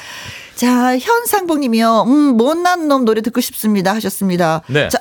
[0.56, 2.02] 자, 현상복 님이요.
[2.08, 4.62] 음, 못난 놈 노래 듣고 싶습니다 하셨습니다.
[4.66, 4.88] 네.
[4.88, 4.98] 자,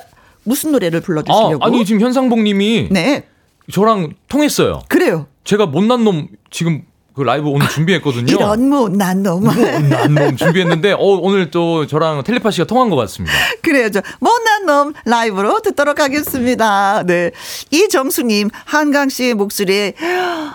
[0.48, 1.64] 무슨 노래를 불러 주시려고?
[1.64, 3.24] 아, 니 지금 현상복 님이 네.
[3.70, 4.82] 저랑 통했어요.
[4.88, 5.26] 그래요.
[5.44, 6.82] 제가 못난 놈 지금
[7.14, 8.32] 그 라이브 오늘 준비했거든요.
[8.32, 9.42] 이런 못난 놈.
[9.44, 13.34] 못난 놈 준비했는데 어, 오늘 또 저랑 텔레파시가 통한 것 같습니다.
[13.60, 13.90] 그래요.
[13.90, 17.02] 저 못난 놈 라이브로 듣도록 하겠습니다.
[17.04, 17.32] 네.
[17.70, 19.94] 이정수님, 한강 씨의 목소리에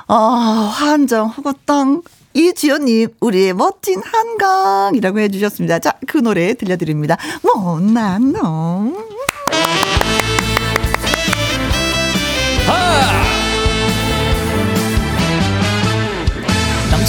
[0.08, 2.02] 아, 환정 허거땅
[2.34, 5.80] 이지연님, 우리의 멋진 한강이라고 해주셨습니다.
[5.80, 7.18] 자, 그 노래 들려드립니다.
[7.44, 8.96] 못난 놈.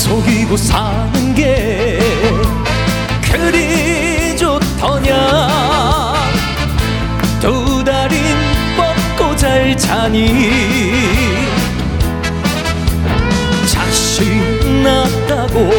[0.05, 1.99] 속이고 사는 게
[3.23, 5.15] 그리 좋더냐?
[7.41, 8.23] 두 달인
[8.77, 10.53] 뻗고 잘 자니?
[13.67, 14.27] 자식
[14.83, 15.71] 낳았다고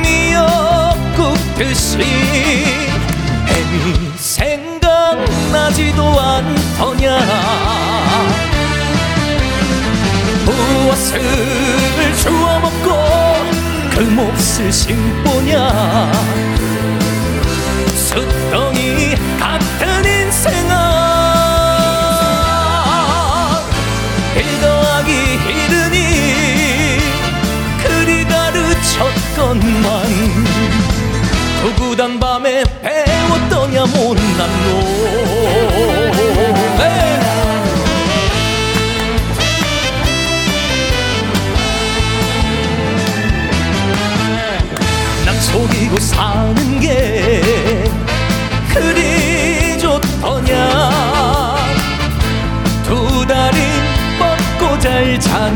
[0.00, 1.98] 미역국 드시
[10.44, 11.20] 무엇을
[12.16, 12.88] 주워 먹고
[13.90, 16.12] 그 몫을 심보냐?
[17.94, 20.74] 숫덩이 같은 인생아
[24.36, 25.12] 일 더하기
[25.48, 27.00] 일은이
[27.82, 29.84] 그리 가르쳤건만
[31.62, 35.25] 구구단 밤에 배웠더냐 못난 놈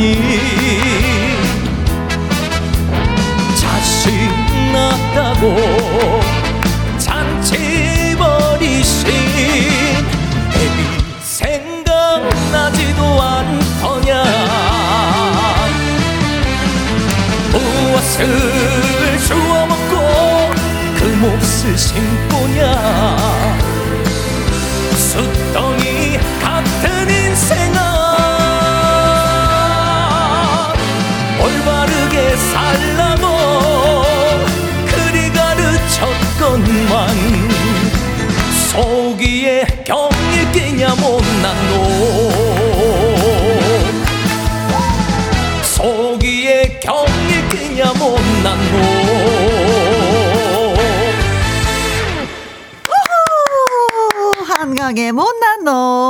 [0.00, 0.16] 잘 자니.
[3.54, 4.10] 자식
[4.72, 5.44] 낳았다고
[6.98, 9.08] 잔치 버리신
[10.54, 10.78] 애비
[11.20, 14.24] 생각나지도 않더냐.
[17.52, 18.18] 무엇을
[19.26, 19.66] 주워
[21.20, 22.62] 몫을 심고냐.
[24.96, 26.18] 숫덩이
[31.42, 33.24] 올바르게 살라고.
[34.86, 36.90] 그리 가르쳤건만
[38.70, 41.80] 속이에 경일 끼냐 못난 놈
[45.64, 48.80] 속이에 경일 끼냐 못난 놈
[54.46, 55.39] 한강의 못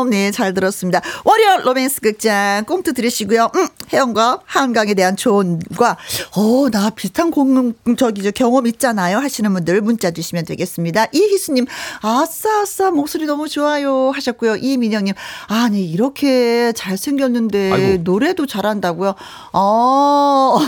[0.01, 0.11] 난 놈.
[0.11, 1.01] 네, 잘 들었습니다.
[1.25, 3.51] 월요 로맨스 극장 꽁트 들으시고요.
[3.55, 5.97] 음, 혜영과 한강에 대한 조언과,
[6.37, 9.19] 어, 나 비슷한 공, 저기, 저 경험 있잖아요.
[9.19, 11.07] 하시는 분들 문자 주시면 되겠습니다.
[11.13, 11.67] 이희수님,
[12.01, 14.11] 아싸, 아싸, 목소리 너무 좋아요.
[14.11, 14.57] 하셨고요.
[14.57, 15.15] 이민영님,
[15.49, 18.03] 아니, 이렇게 잘생겼는데 아이고.
[18.03, 19.15] 노래도 잘한다고요?
[19.53, 20.59] 어.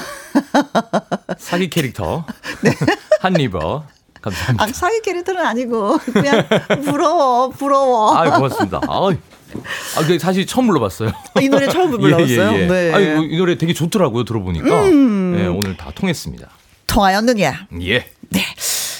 [1.38, 2.25] 사기 캐릭터.
[2.62, 2.73] 네.
[3.21, 3.85] 한 리버.
[4.22, 4.64] 감사합니다.
[4.64, 6.46] 아, 사기 캐릭터는 아니고 그냥
[6.85, 8.14] 부러워, 부러워.
[8.16, 8.80] 아, 고맙습니다.
[8.88, 11.12] 아, 아, 그 사실 처음 불러봤어요.
[11.40, 12.52] 이 노래 처음 불러봤어요?
[12.52, 12.66] 예, 예, 예.
[12.66, 12.92] 네.
[12.94, 14.24] 아니, 이 노래 되게 좋더라고요.
[14.24, 14.85] 들어보니까.
[14.85, 15.37] 음.
[15.37, 16.48] 네, 오늘 다 통했습니다.
[16.87, 17.66] 통하였느냐?
[17.82, 18.06] 예.
[18.30, 18.40] 네.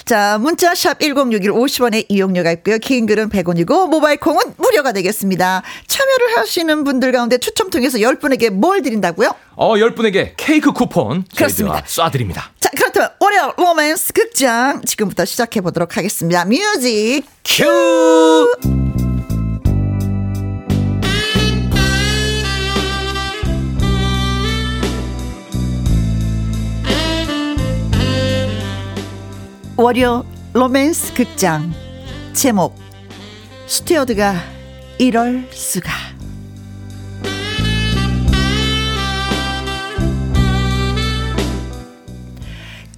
[0.05, 2.77] 자, 문자 샵 1061 50원의 이용료가 있고요.
[2.77, 5.63] 긴 글은 100원이고 모바일 콩은 무료가 되겠습니다.
[5.87, 9.33] 참여를 하시는 분들 가운데 추첨 통해서 10분에게 뭘 드린다고요?
[9.55, 11.83] 어, 10분에게 케이크 쿠폰 그렇습니다.
[11.83, 12.41] 쏴드립니다.
[12.59, 16.45] 자, 그렇다면 월요 로맨스 극장 지금부터 시작해 보도록 하겠습니다.
[16.45, 18.82] music cue!
[29.75, 31.73] 월요 로맨스 극장
[32.33, 32.75] 제목
[33.65, 34.35] 스튜어드가
[34.99, 35.91] 이럴 수가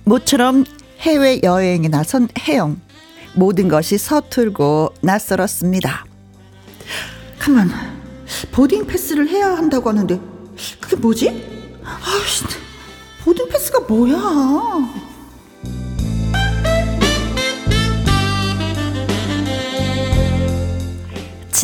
[0.03, 0.65] 모처럼
[0.99, 2.81] 해외 여행에 나선 혜영
[3.35, 6.05] 모든 것이 서툴고 낯설었습니다.
[7.39, 7.69] 가만
[8.51, 10.19] boarding pass를 해야 한다고 하는데
[10.81, 11.29] 그게 뭐지?
[11.83, 12.43] 아이씨
[13.23, 15.14] 보딩 패스가 뭐야?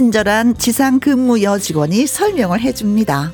[0.02, 3.32] 친절한 지상 근무 여직원이 설명을 해줍니다.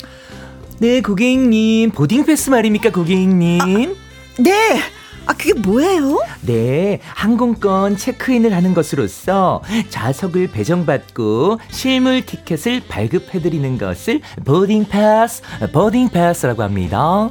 [0.80, 1.92] 네, 고객님.
[1.92, 3.96] 보딩 패스 말입니까, 고객님?
[4.40, 4.78] 네,
[5.26, 6.20] 아 그게 뭐예요?
[6.42, 16.64] 네, 항공권 체크인을 하는 것으로서 좌석을 배정받고 실물 티켓을 발급해드리는 것을 보딩 패스, 보딩 패스라고
[16.64, 17.30] 합니다.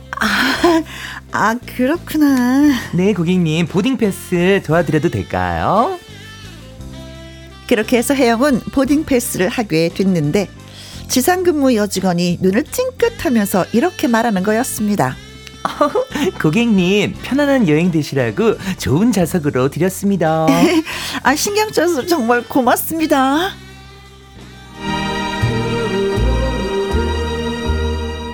[1.32, 2.72] 아 그렇구나.
[2.94, 3.66] 네, 고객님.
[3.66, 5.98] 보딩 패스 도와드려도 될까요?
[7.68, 10.48] 그렇게 해서 혜영은 보딩 패스를 하게 됐는데
[11.08, 15.16] 지상근무 여직원이 눈을 찡긋하면서 이렇게 말하는 거였습니다.
[16.40, 20.46] 고객님, 편안한 여행 되시라고 좋은 좌석으로 드렸습니다.
[21.22, 23.50] 아 신경 써서 정말 고맙습니다.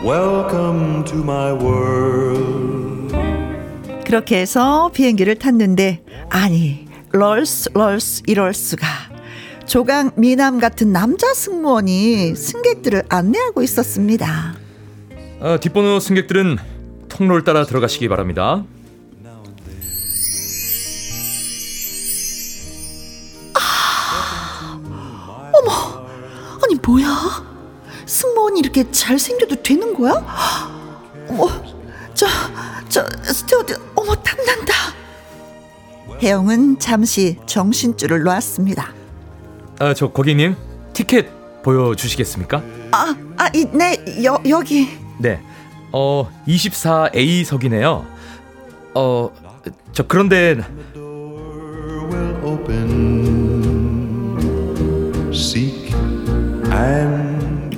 [0.05, 3.15] Welcome to my world.
[4.05, 9.12] 그렇게 해서 비행기를 탔는데 아니 럴스 럴스 이럴 수가
[9.67, 14.55] 조강 미남 같은 남자 승무원이 승객들을 안내하고 있었습니다.
[15.41, 16.59] 아, 뒷번호 승객들은
[17.09, 18.65] 통로를 따라 들어가시기 바랍니다.
[26.63, 27.45] 아니 뭐야?
[28.07, 30.13] 승무원이 이렇게 잘생겨도 되는 거야?
[31.29, 31.49] 어머,
[32.15, 32.27] 저,
[32.89, 34.73] 저 스튜어드, 어머 탐난다.
[36.21, 39.02] 혜영은 잠시 정신줄을 놓았습니다.
[39.79, 40.57] 아, 저 고객님
[40.93, 41.29] 티켓
[41.63, 42.63] 보여주시겠습니까?
[42.93, 44.89] 아, 아, 이, 네, 여, 여기.
[45.19, 45.41] 네.
[45.93, 48.05] 어, 24A석이네요.
[48.95, 49.31] 어,
[49.93, 50.57] 저 그런데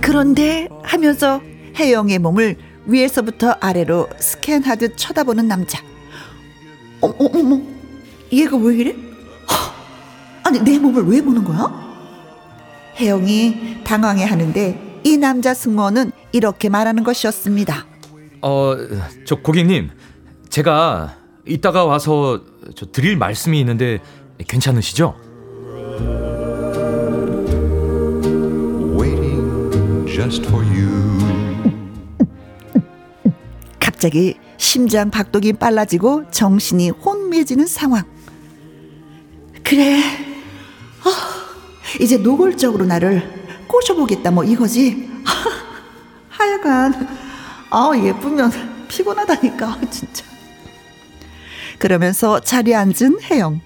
[0.00, 1.40] 그런데 하면서
[1.76, 5.82] 혜영의 몸을 위에서부터 아래로 스캔하듯 쳐다보는 남자.
[7.00, 7.60] 어머, 어머,
[8.32, 8.92] 얘가 왜 이래?
[9.50, 9.74] 헉,
[10.44, 11.83] 아니, 내 몸을 왜 보는 거야?
[12.96, 17.86] 혜영이 당황해 하는데 이 남자 승무원은 이렇게 말하는 것이었습니다.
[18.42, 18.76] 어,
[19.24, 19.90] 저 고객님
[20.48, 22.42] 제가 이따가 와서
[22.74, 24.00] 저 드릴 말씀이 있는데
[24.38, 25.14] 괜찮으시죠?
[34.04, 38.04] 갑자기 심장 박동이 빨라지고 정신이 혼미해지는 상황.
[39.62, 39.98] 그래.
[41.04, 41.43] 아,
[42.00, 45.08] 이제 노골적으로 나를 꼬셔보겠다 뭐 이거지.
[46.28, 47.08] 하여간
[47.70, 48.52] 아 예쁘면
[48.88, 50.24] 피곤하다니까 진짜.
[51.78, 53.60] 그러면서 자리에 앉은 혜영.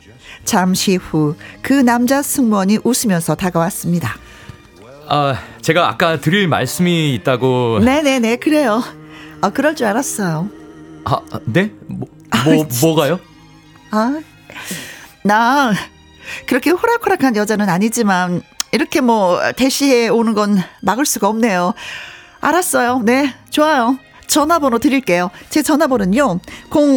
[0.45, 4.17] 잠시 후 그 남자 승무원이 웃으면서 다가왔습니다.
[5.11, 8.83] 아, 제가 아까 드릴 말씀이 있다고 네네네 그래요.
[9.43, 10.49] 아 그럴 줄 알았어요.
[11.05, 11.73] 아, 네?
[11.87, 12.09] 뭐,
[12.45, 13.21] 뭐 뭐가요?
[13.91, 14.19] 아,
[15.23, 15.73] 나
[16.47, 21.75] 그렇게 호락호락한 여자는 아니지만 이렇게 뭐 대시해 오는 건 막을 수가 없네요.
[22.41, 23.03] 알았어요.
[23.05, 23.99] 네, 좋아요.
[24.27, 25.31] 전화번호 드릴게요.
[25.49, 26.41] 제 전화번호는요.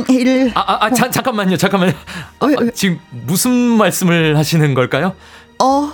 [0.07, 1.57] 01 아, 아, 아 자, 잠깐만요.
[1.57, 1.93] 잠깐만요.
[2.39, 2.71] 아, 왜, 왜?
[2.71, 5.15] 지금 무슨 말씀을 하시는 걸까요?
[5.59, 5.91] 어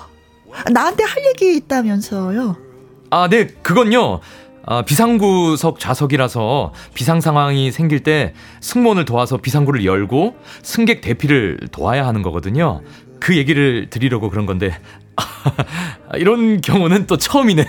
[0.71, 2.57] 나한테 할 얘기 있다면서요.
[3.11, 4.19] 아, 네, 그건요.
[4.69, 12.21] 아, 비상구석 좌석이라서 비상 상황이 생길 때 승무원을 도와서 비상구를 열고 승객 대피를 도와야 하는
[12.21, 12.81] 거거든요.
[13.19, 14.77] 그 얘기를 드리려고 그런 건데
[16.15, 17.67] 이런 경우는 또 처음이네요.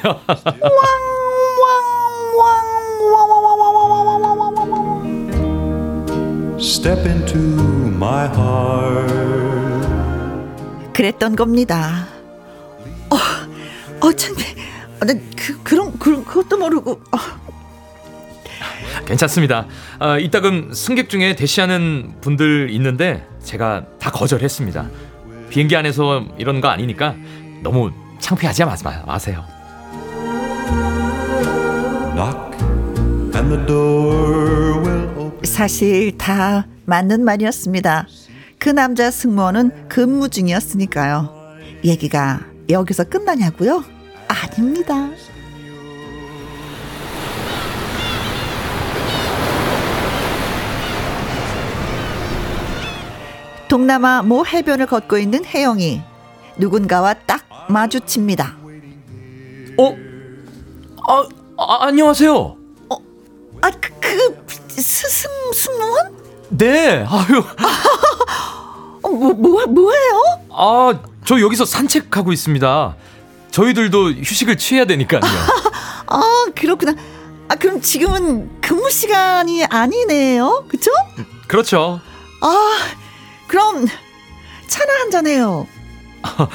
[6.59, 7.41] Step into
[7.95, 9.19] my heart.
[10.93, 12.07] 그랬던 겁니다.
[13.11, 13.17] 어,
[14.07, 14.35] 어, 참,
[15.01, 16.91] 어, 나그 그런 그 그것도 모르고.
[16.93, 17.19] 어.
[19.07, 19.67] 괜찮습니다.
[19.99, 24.89] 아, 이따금 승객 중에 대시하는 분들 있는데 제가 다 거절했습니다.
[25.51, 27.15] 비행기 안에서 이런 거 아니니까
[27.63, 29.45] 너무 창피하지 마, 마, 마세요.
[32.15, 32.59] Knock
[33.35, 35.45] and the door will open.
[35.45, 38.07] 사실 다 맞는 말이었습니다.
[38.59, 41.33] 그 남자 승무원은 근무 중이었으니까요.
[41.85, 43.85] 얘기가 여기서 끝나냐고요?
[44.27, 45.09] 아닙니다.
[53.69, 56.03] 동남아 모 해변을 걷고 있는 혜영이
[56.57, 58.57] 누군가와 딱 마주칩니다.
[59.79, 59.97] 어?
[61.07, 62.57] 아, 아 안녕하세요.
[63.61, 66.17] 아, 그, 그 스승 승무원?
[66.51, 67.05] 네.
[67.09, 67.45] 아유.
[69.03, 70.23] 어, 뭐, 뭐, 뭐예요?
[70.51, 72.97] 아, 저 여기서 산책하고 있습니다.
[73.51, 75.21] 저희들도 휴식을 취해야 되니까요.
[76.07, 76.95] 아, 그렇구나.
[77.49, 80.65] 아, 그럼 지금은 근무 시간이 아니네요.
[80.69, 80.91] 그쵸?
[81.47, 82.01] 그렇죠.
[82.41, 82.79] 아,
[83.49, 83.87] 그럼
[84.69, 85.67] 차나 한잔 해요.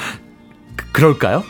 [0.76, 1.42] 그, 그럴까요?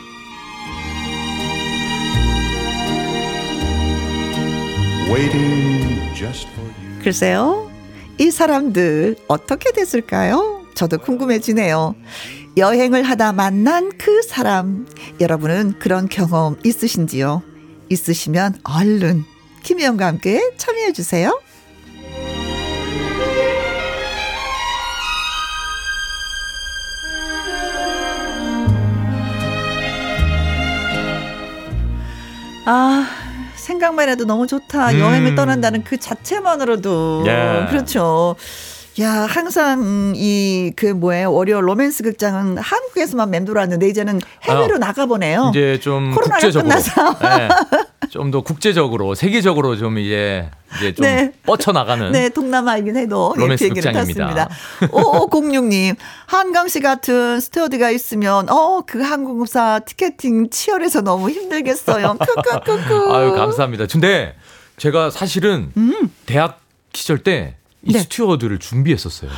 [5.07, 6.99] Waiting just for you.
[7.03, 7.71] 글쎄요.
[8.17, 10.65] 이 사람들 어떻게 됐을까요?
[10.73, 11.95] 저도 궁금해지네요.
[12.57, 14.87] 여행을 하다 만난 그 사람.
[15.21, 17.43] 여러분은 그런 경험 있으신지요?
[17.89, 19.23] 있으시면 얼른
[19.63, 21.39] 김희영과 함께 참여해 주세요.
[32.65, 33.07] 아,
[33.55, 34.91] 생각만 해도 너무 좋다.
[34.91, 34.99] 음.
[34.99, 37.23] 여행을 떠난다는 그 자체만으로도.
[37.27, 37.67] 예.
[37.69, 38.35] 그렇죠.
[39.01, 41.31] 야, 항상 이 그 뭐예요?
[41.33, 45.47] 월요 로맨스 극장은 한국에서만 맴돌았는데 이제는 해외로 아, 나가 보네요.
[45.51, 47.19] 이제 좀 코로나가 국제적으로 끝나서.
[47.19, 47.49] 네,
[48.15, 51.33] 좀 더 국제적으로 세계적으로 좀 이제 이제 좀 네.
[51.45, 54.47] 뻗쳐 나가는 네, 동남아이긴 해도 예, 로맨스 비행기를 극장입니다.
[54.47, 54.89] 탔습니다.
[54.91, 55.95] 5506님,
[56.25, 62.17] 한강 씨 같은 스튜어드가 있으면, 어, 그 항공사 티켓팅 치열해서 너무 힘들겠어요.
[62.63, 63.13] 크크크크.
[63.13, 63.85] 아유 감사합니다.
[63.91, 64.35] 근데
[64.77, 65.71] 제가 사실은
[66.25, 66.61] 대학
[66.93, 67.47] 시절 때이
[67.87, 67.91] 음.
[67.91, 67.99] 네.
[67.99, 69.29] 스튜어드를 준비했었어요.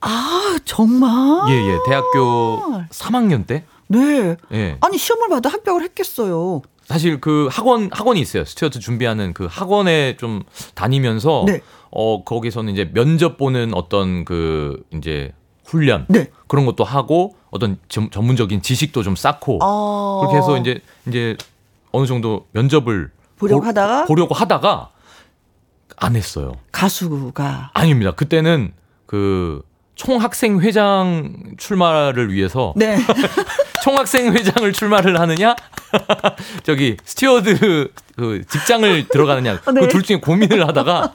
[0.00, 1.10] 아, 정말?
[1.50, 1.78] 예, 예.
[1.86, 3.64] 대학교 3학년 때.
[3.88, 4.36] 네.
[4.52, 4.78] 예.
[4.80, 6.62] 아니, 시험을 봐도 합격을 했겠어요.
[6.90, 8.44] 사실 그 학원 학원이 있어요.
[8.44, 10.42] 스튜어드 준비하는 그 학원에 좀
[10.74, 11.60] 다니면서 네.
[11.92, 15.30] 어 거기서는 이제 면접 보는 어떤 그 이제
[15.64, 16.32] 훈련 네.
[16.48, 20.18] 그런 것도 하고 어떤 전, 전문적인 지식도 좀 쌓고 아.
[20.20, 21.36] 그렇게 해서 이제 이제
[21.92, 24.06] 어느 정도 면접을 보려고 보- 하다가?
[24.06, 24.90] 보려고 하다가
[25.96, 26.54] 안 했어요.
[26.72, 27.70] 가수가.
[27.72, 28.10] 아닙니다.
[28.16, 28.72] 그때는
[29.06, 29.62] 그
[29.94, 32.98] 총학생 회장 출마를 위해서 네.
[33.82, 35.54] 총학생 회장을 출마를 하느냐?
[36.64, 39.60] 저기 스튜어드 그 직장을 들어가느냐?
[39.74, 39.80] 네.
[39.80, 41.14] 그둘 중에 고민을 하다가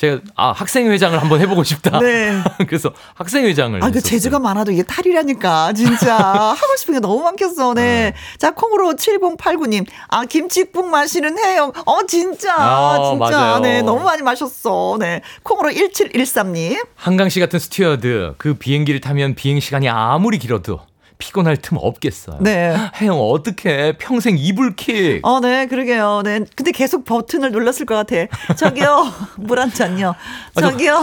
[0.00, 1.98] 제가 아 학생 회장을 한번 해보고 싶다.
[1.98, 2.42] 네.
[2.66, 3.76] 그래서 학생 회장을.
[3.84, 4.10] 아, 그 했었어요.
[4.10, 6.16] 재주가 많아도 이게 탈이라니까, 진짜.
[6.16, 8.14] 하고 싶은 게 너무 많겠어, 네.
[8.38, 9.86] 자, 콩으로 7089님.
[10.08, 11.72] 아, 김치국 마시는 해영.
[11.84, 12.54] 어, 진짜.
[12.56, 13.30] 아, 진짜.
[13.30, 13.60] 맞아요.
[13.60, 14.96] 네, 너무 많이 마셨어.
[14.98, 15.20] 네.
[15.42, 16.82] 콩으로 1713님.
[16.94, 20.80] 한강 씨 같은 스튜어드 그 비행기를 타면 비행 시간이 아무리 길어도
[21.20, 22.38] 피곤할 틈 없겠어요.
[22.40, 22.74] 네.
[23.00, 25.20] 해영 어떻게 평생 이불킥.
[25.24, 26.22] 어, 네, 그러게요.
[26.24, 26.40] 네.
[26.56, 28.26] 근데 계속 버튼을 눌렀을 것 같아.
[28.56, 29.06] 저기요,
[29.38, 30.14] 물 한 잔요.
[30.58, 30.98] 저기요,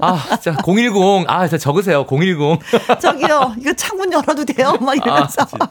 [0.00, 1.26] 아, 진짜 010.
[1.28, 2.04] 아, 진짜 적으세요.
[2.08, 2.58] 010.
[3.00, 4.72] 저기요, 이거 창문 열어도 돼요?
[4.80, 5.42] 막 이러면서.
[5.42, 5.68] 아, 진짜.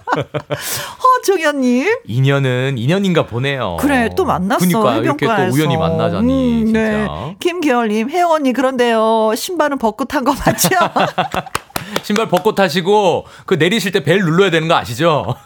[1.04, 1.98] 허정현님.
[2.06, 3.78] 인연은 인연인가 보네요.
[3.80, 4.66] 그래, 또 만났어.
[4.66, 5.26] 그러니까 이렇게.
[5.26, 6.80] 또 우연히 만나자니 음, 진짜.
[6.80, 7.36] 네.
[7.40, 9.34] 김계월님, 혜영 언니, 그런데요.
[9.36, 10.70] 신발은 탄거 맞죠?
[12.04, 15.36] 신발 벗고 타시고 그 내리실 때 벨 눌러야 되는 거 아시죠?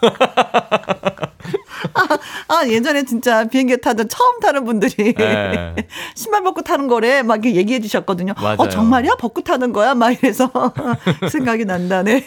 [2.48, 5.74] 아, 예전에 진짜 비행기 타던 처음 타는 분들이 네.
[6.16, 8.34] 신발 벗고 타는 거래 막 이렇게 얘기해 주셨거든요.
[8.40, 8.56] 맞아요.
[8.58, 9.14] 어, 정말이야?
[9.16, 9.94] 벗고 타는 거야?
[9.94, 10.50] 막 이래서
[11.30, 12.24] 생각이 난다네.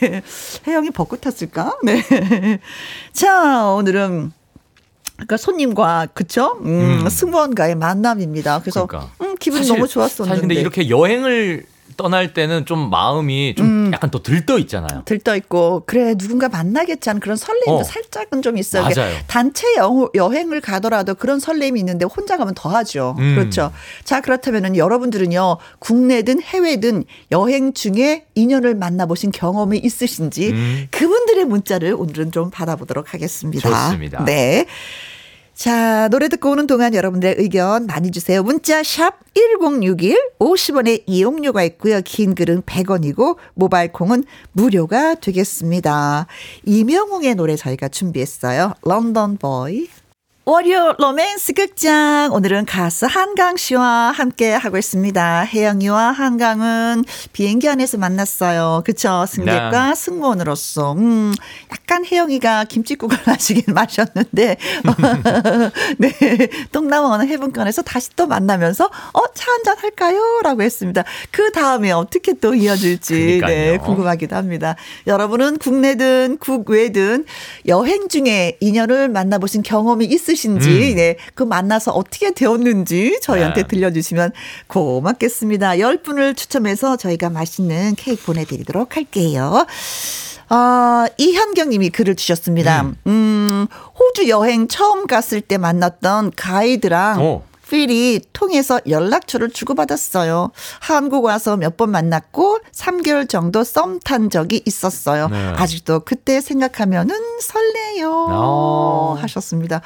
[0.68, 1.78] 혜영이 벗고 탔을까?
[1.84, 2.02] 네.
[3.14, 4.32] 자, 오늘은
[5.16, 6.58] 그러니까 손님과 그쵸?
[6.64, 7.10] 음, 음.
[7.10, 8.62] 승무원과의 만남입니다.
[8.62, 9.12] 그래서 그러니까.
[9.22, 10.30] 음, 기분이 사실- 너무 좋았었는데.
[10.30, 11.66] 사실 근데 이렇게 여행을
[12.02, 13.92] 떠날 때는 좀 마음이 좀 음.
[13.94, 15.04] 약간 더 들떠 있잖아요.
[15.06, 17.84] 들떠 있고 그래 누군가 만나겠지 하는 그런 설렘도 어.
[17.84, 18.84] 살짝은 좀 있어요.
[18.84, 19.16] 맞아요.
[19.28, 23.16] 단체 여, 여행을 가더라도 그런 설렘이 있는데 혼자 가면 더하죠.
[23.20, 23.36] 음.
[23.36, 23.72] 그렇죠.
[24.04, 30.88] 자 그렇다면은 여러분들은요 국내든 해외든 여행 중에 인연을 만나보신 경험이 있으신지 음.
[30.90, 33.70] 그분들의 문자를 오늘은 좀 받아보도록 하겠습니다.
[33.70, 34.26] 좋습니다.
[34.26, 34.66] 네.
[35.62, 38.42] 자, 노래 듣고 오는 동안 여러분들의 의견 많이 주세요.
[38.42, 42.02] 문자 샵 1061, 50원의 이용료가 있고요.
[42.04, 46.26] 긴 글은 100원이고 모바일 콩은 무료가 되겠습니다.
[46.66, 48.74] 이명웅의 노래 저희가 준비했어요.
[48.82, 49.88] 런던 보이.
[50.46, 55.46] 월요 로맨스 극장 오늘은 가수 한강 씨와 함께 하고 있습니다.
[55.46, 58.82] 혜영이와 한강은 비행기 안에서 만났어요.
[58.84, 59.26] 그쵸?
[59.28, 59.96] 승객과 네.
[59.96, 61.32] 승무원으로서 음,
[61.92, 64.56] 약간 혜영이가 김치국을 마시긴 마셨는데
[66.00, 66.14] 네
[66.72, 71.04] 동남아 어느 해변권에서 다시 또 만나면서 어 차 한잔 할까요?라고 했습니다.
[71.32, 73.80] 그 다음에 어떻게 또 이어질지 네 그러니까요.
[73.80, 74.76] 궁금하기도 합니다.
[75.08, 77.26] 여러분은 국내든 국외든
[77.68, 80.96] 여행 중에 인연을 만나보신 경험이 있으신지, 음.
[80.96, 83.68] 네, 그 만나서 어떻게 되었는지 저희한테 네.
[83.68, 84.32] 들려주시면
[84.68, 85.72] 고맙겠습니다.
[85.72, 89.66] 10분을 추첨해서 저희가 맛있는 케이크 보내드리도록 할게요.
[90.54, 92.92] 아, 이현경 님이 글을 주셨습니다.
[93.08, 93.68] 음.
[93.98, 97.44] 호주 여행 처음 갔을 때 만났던 가이드랑 어.
[97.70, 100.52] 필이 통해서 연락처를 주고받았어요.
[100.82, 105.30] 한국 와서 몇 번 만났고 3개월 정도 썸 탄 적이 있었어요.
[105.30, 105.54] 네.
[105.56, 108.28] 아직도 그때 생각하면은 설레요.
[108.30, 109.16] 아.
[109.22, 109.80] 하셨습니다.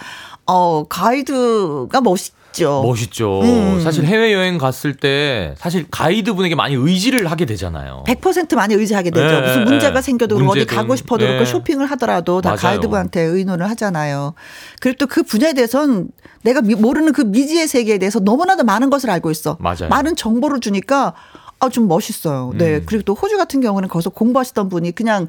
[0.47, 2.83] 어, 가이드가 멋있죠.
[2.83, 3.41] 멋있죠.
[3.41, 3.81] 음.
[3.81, 8.03] 사실 해외여행 갔을 때 사실 가이드분에게 많이 의지를 하게 되잖아요.
[8.07, 9.25] 100% 많이 의지하게 되죠.
[9.41, 10.01] 네, 무슨 문제가 네.
[10.01, 11.51] 생겨도 그렇고 어디 문제든, 가고 싶어도 그렇고 네.
[11.51, 12.59] 쇼핑을 하더라도 다 맞아요.
[12.61, 14.33] 가이드분한테 의논을 하잖아요.
[14.79, 16.09] 그리고 또 그 분야에 대해서는
[16.43, 19.57] 내가 미- 모르는 그 미지의 세계에 대해서 너무나도 많은 것을 알고 있어.
[19.59, 19.89] 맞아요.
[19.89, 21.13] 많은 정보를 주니까
[21.59, 22.51] 아, 좀 멋있어요.
[22.55, 22.75] 네.
[22.75, 22.83] 음.
[22.85, 25.27] 그리고 또 호주 같은 경우는 거기서 공부하시던 분이 그냥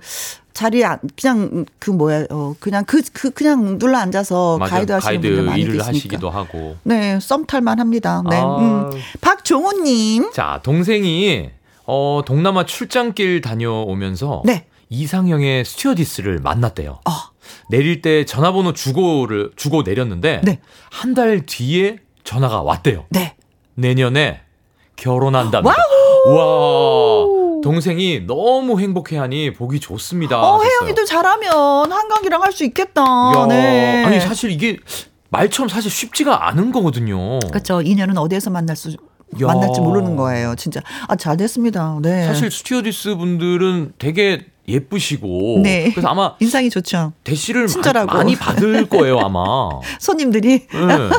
[0.56, 4.70] 자리에 안- 그냥 그 뭐야 어 그냥 그 그 그냥 눌러 앉아서 맞아요.
[4.70, 5.88] 가이드 하시는 분들 많이 일을 계시니까.
[5.88, 6.76] 하시기도 하고.
[6.82, 8.22] 네, 썸 탈만 합니다.
[8.28, 8.36] 네.
[8.36, 8.56] 아.
[8.58, 8.90] 음.
[9.20, 10.30] 박종훈 님.
[10.32, 11.50] 자, 동생이
[11.84, 14.64] 어, 동남아 출장길 다녀오면서 네.
[14.88, 17.00] 이상형의 스튜어디스를 만났대요.
[17.04, 17.30] 아.
[17.68, 20.58] 내릴 때 전화번호 주고를 주고 내렸는데 네.
[20.90, 23.04] 한달 뒤에 전화가 왔대요.
[23.10, 23.36] 네.
[23.74, 24.40] 내년에
[24.96, 25.74] 결혼한답니다.
[26.28, 27.26] 와
[27.70, 30.40] 동생이 너무 행복해하니 보기 좋습니다.
[30.40, 30.62] 어.
[30.62, 33.02] 혜영이도 잘하면 한강이랑 할 수 있겠다.
[33.02, 34.04] 야, 네.
[34.04, 34.78] 아니 사실 이게
[35.30, 37.40] 말처럼 사실 쉽지가 않은 거거든요.
[37.50, 37.82] 그렇죠.
[37.82, 39.46] 인연은 어디에서 만날 수 야.
[39.48, 40.54] 만날지 모르는 거예요.
[40.56, 40.80] 진짜.
[41.08, 41.98] 아, 잘 됐습니다.
[42.00, 42.24] 네.
[42.26, 45.90] 사실 스튜어디스 분들은 되게 예쁘시고 네.
[45.90, 47.12] 그래서 아마 인상이 좋죠.
[47.24, 48.06] 대시를 친절하고.
[48.06, 49.68] 마- 많이 받을 거예요 아마.
[50.00, 51.10] 손님들이 네.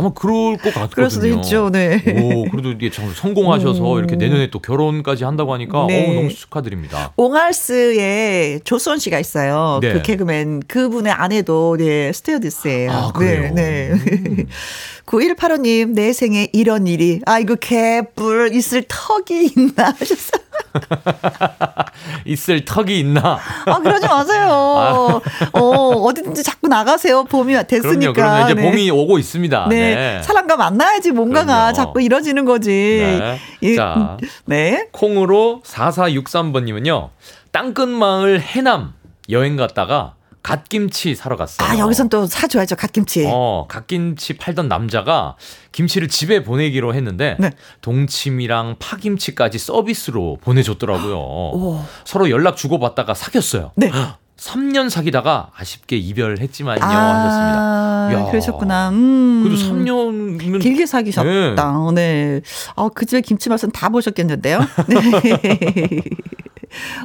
[0.00, 0.88] 아마 그럴 것 같거든요.
[0.94, 1.70] 그럴 수도 있죠.
[1.70, 2.02] 네.
[2.22, 6.06] 오, 그래도 이게 참 성공하셔서 이렇게 내년에 또 결혼까지 한다고 하니까 네.
[6.08, 7.12] 어우, 너무 축하드립니다.
[7.16, 9.78] 옹알스에 조수원 씨가 있어요.
[9.82, 9.92] 네.
[9.92, 12.90] 그 개그맨 그분의 아내도 네 스튜어디스예요.
[12.90, 13.52] 아, 그래요?
[13.54, 13.90] 네.
[13.94, 14.46] 네.
[15.10, 20.40] 9185님 내 생에 이런 일이 아이고 개뿔 있을 턱이 있나 하셨어요.
[22.24, 23.38] 있을 턱이 있나?
[23.66, 25.20] 아 그러지 마세요.
[25.52, 27.24] 어 어디든지 자꾸 나가세요.
[27.24, 28.12] 봄이 됐으니까.
[28.12, 28.44] 그럼요, 그럼요.
[28.44, 28.62] 이제 네.
[28.70, 29.66] 봄이 오고 있습니다.
[29.68, 29.94] 네.
[29.96, 30.22] 네.
[30.22, 31.72] 사람과 만나야지 뭔가가 그럼요.
[31.72, 32.70] 자꾸 이뤄지는 거지.
[32.70, 33.38] 네.
[33.62, 34.16] 이- 자.
[34.44, 34.86] 네.
[34.92, 37.10] 콩으로 4463번님은요.
[37.50, 38.94] 땅끝마을 해남
[39.28, 41.68] 여행 갔다가 갓김치 사러 갔어요.
[41.68, 42.76] 아, 여기선 또 사줘야죠.
[42.76, 43.26] 갓김치.
[43.28, 45.36] 어, 갓김치 팔던 남자가
[45.72, 47.50] 김치를 집에 보내기로 했는데 네.
[47.82, 51.84] 동치미랑 파김치까지 서비스로 보내줬더라고요.
[52.04, 53.72] 서로 연락 주고받다가 사귀었어요.
[53.76, 53.90] 네.
[54.40, 58.10] 3년 사귀다가 아쉽게 이별했지만요 아, 하셨습니다.
[58.26, 58.30] 야.
[58.30, 58.88] 그러셨구나.
[58.88, 59.42] 음.
[59.44, 61.90] 그래도 3년이면 길게 사귀셨다.
[61.94, 62.40] 네.
[62.74, 64.60] 어, 그 집에 김치 맛은 다 보셨겠는데요?
[64.88, 66.00] 네.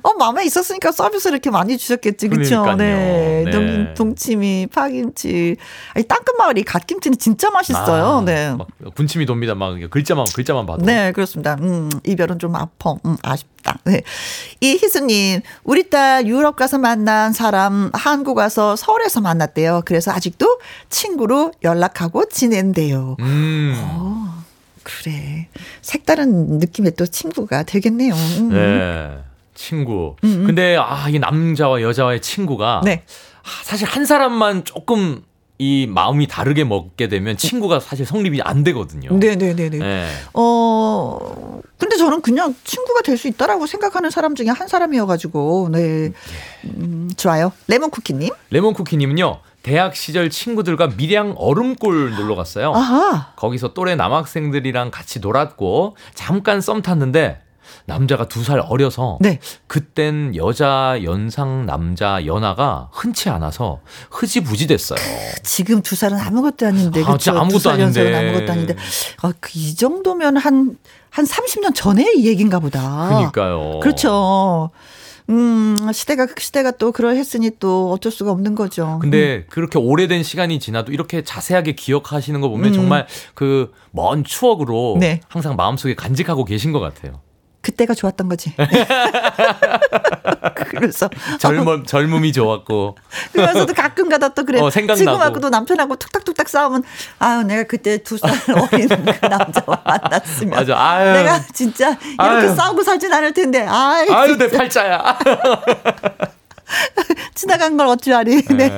[0.03, 2.28] 어, 마음에 있었으니까 서비스 이렇게 많이 주셨겠지.
[2.30, 2.76] 그쵸?
[2.76, 3.43] 네.
[3.45, 3.51] 네.
[3.51, 5.57] 동, 동치미, 파김치.
[5.93, 8.05] 아니, 땅끝마을이 갓김치는 진짜 맛있어요.
[8.05, 8.53] 아, 네.
[8.55, 9.55] 막 군침이 돕니다.
[9.55, 10.86] 막 글자만 글자만 봐도.
[10.86, 11.57] 네, 그렇습니다.
[11.61, 12.95] 음, 이별은 좀 아파.
[13.05, 13.80] 음, 아쉽다.
[13.86, 14.01] 네.
[14.61, 19.82] 이희수님, 우리 딸 유럽 가서 만난 사람 한국 와서 서울에서 만났대요.
[19.86, 20.59] 그래서 아직도
[20.89, 23.18] 친구로 연락하고 지낸대요.
[23.20, 23.76] 음.
[24.84, 25.47] 그래.
[25.82, 28.13] 색다른 느낌의 또 친구가 되겠네요.
[28.13, 28.49] 음.
[28.49, 29.18] 네.
[29.55, 30.15] 친구.
[30.21, 33.03] 근데 아, 이 남자와 여자와의 친구가 네.
[33.43, 35.23] 아, 사실 한 사람만 조금
[35.57, 39.13] 이 마음이 다르게 먹게 되면 친구가 사실 성립이 안 되거든요.
[39.17, 39.69] 네네네네.
[39.79, 40.07] 네.
[40.33, 46.11] 어, 근데 저는 그냥 친구가 될 수 있다라고 생각하는 사람 중에 한 사람이어가지고, 네.
[46.65, 47.53] 음, 좋아요.
[47.69, 48.29] 레몬쿠키님.
[48.49, 49.39] 레몬쿠키님은요.
[49.63, 52.73] 대학 시절 친구들과 밀양 얼음골 놀러 갔어요.
[52.75, 53.33] 아하.
[53.37, 57.41] 거기서 또래 남학생들이랑 같이 놀았고 잠깐 썸 탔는데
[57.86, 59.39] 남자가 두 살 어려서 네.
[59.67, 63.81] 그땐 여자 연상 남자 연하가 흔치 않아서
[64.11, 64.99] 흐지부지 됐어요.
[65.43, 67.17] 지금 두 살은 아무것도 아닌데, 아, 그렇죠?
[67.17, 68.29] 진짜 아무것도 두살 연상은 아닌데.
[68.31, 68.75] 아무것도 아닌데,
[69.21, 70.77] 아, 그, 이 정도면 한,
[71.09, 73.07] 한 30년 전의 얘기인가 보다.
[73.09, 73.79] 그러니까요.
[73.81, 74.69] 그렇죠.
[75.29, 78.99] 음, 시대가, 시대가 또 그러했으니 또 어쩔 수가 없는 거죠.
[79.01, 85.21] 근데 그렇게 오래된 시간이 지나도 이렇게 자세하게 기억하시는 거 보면 정말 그 먼 추억으로 네.
[85.29, 87.21] 항상 마음속에 간직하고 계신 것 같아요.
[87.66, 88.53] 그때가 좋았던 거지.
[90.70, 91.09] 그래서
[91.39, 92.95] 젊음 젊음이 좋았고.
[93.34, 94.61] 그러면서도 가끔 가다 또 그래.
[94.61, 94.97] 어, 생각나고.
[94.99, 96.84] 지금하고도 남편하고 툭탁툭탁 싸우면
[97.20, 98.32] 아유 내가 그때 두 살
[98.72, 100.78] 어린 그 남자와 만났으면 맞아.
[100.80, 101.13] 아유.
[101.13, 102.16] 내가 진짜 이렇게
[102.47, 102.55] 아유.
[102.55, 105.18] 싸우고 살진 않을 텐데 아이 아유 내 팔자야.
[107.36, 108.43] 지나간 걸 어찌하리.
[108.55, 108.76] 네.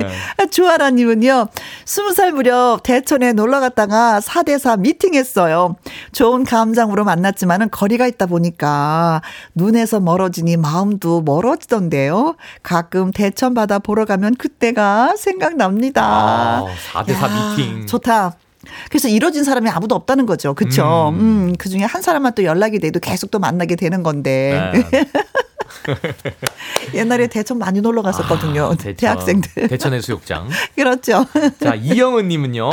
[0.50, 1.48] 주아라님은요,
[1.86, 5.76] 스무 살 무렵 대천에 놀러 갔다가 4대4 미팅했어요.
[6.12, 9.22] 좋은 감정으로 만났지만은 거리가 있다 보니까
[9.56, 12.36] 눈에서 멀어지니 마음도 멀어지던데요.
[12.64, 16.04] 가끔 대천 바다 보러 가면 그때가 생각납니다.
[16.04, 17.86] 아, 4대4 야, 미팅.
[17.88, 18.36] 좋다.
[18.90, 20.54] 그래서 이뤄진 사람이 아무도 없다는 거죠.
[20.54, 21.14] 그쵸?
[21.14, 21.20] 음.
[21.20, 24.72] 음, 그 중에 한 사람만 또 연락이 돼도 계속 또 만나게 되는 건데.
[24.92, 25.06] 네.
[26.94, 28.66] 옛날에 대천 많이 놀러 갔었거든요.
[28.66, 28.96] 아, 대천.
[28.96, 29.68] 대학생들.
[29.68, 30.50] 대천 해수욕장.
[30.76, 31.26] 그렇죠.
[31.60, 32.70] 자, 이영은 님은요,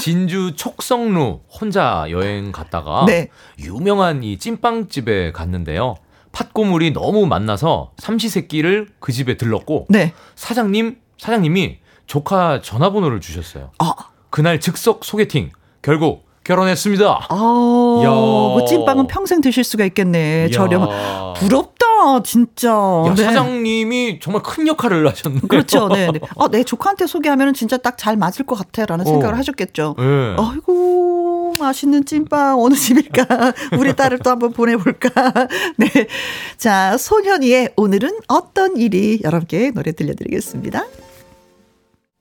[0.00, 3.28] 진주 촉성루 혼자 여행 갔다가 네.
[3.58, 5.96] 유명한 이 찐빵집에 갔는데요.
[6.32, 10.14] 팥고물이 너무 만나서 삼시세끼를 그 집에 들렀고, 네.
[10.34, 13.70] 사장님, 사장님이 조카 전화번호를 주셨어요.
[13.78, 13.92] 아,
[14.30, 15.50] 그날 즉석 소개팅.
[15.82, 17.26] 결국 결혼했습니다.
[17.28, 17.34] 아.
[17.34, 20.50] 뭐 찐빵은 평생 드실 수가 있겠네.
[20.50, 20.88] 저렴.
[21.36, 22.70] 부럽다, 진짜.
[22.70, 23.24] 야, 네.
[23.24, 25.42] 사장님이 정말 큰 역할을 하셨네요.
[25.48, 25.88] 그렇죠.
[25.94, 26.08] 네.
[26.12, 26.20] 네.
[26.36, 29.08] 어, 내 조카한테 소개하면 진짜 딱 잘 맞을 것 같아라는 어.
[29.08, 29.94] 생각을 하셨겠죠.
[29.96, 30.36] 네.
[30.36, 33.52] 아이고, 맛있는 찐빵 어느 집일까?
[33.78, 35.10] 우리 딸을 또 한번 보내볼까?
[35.78, 35.86] 네.
[36.56, 40.84] 자, 소년이의 오늘은 어떤 일이 여러분께 노래 들려드리겠습니다.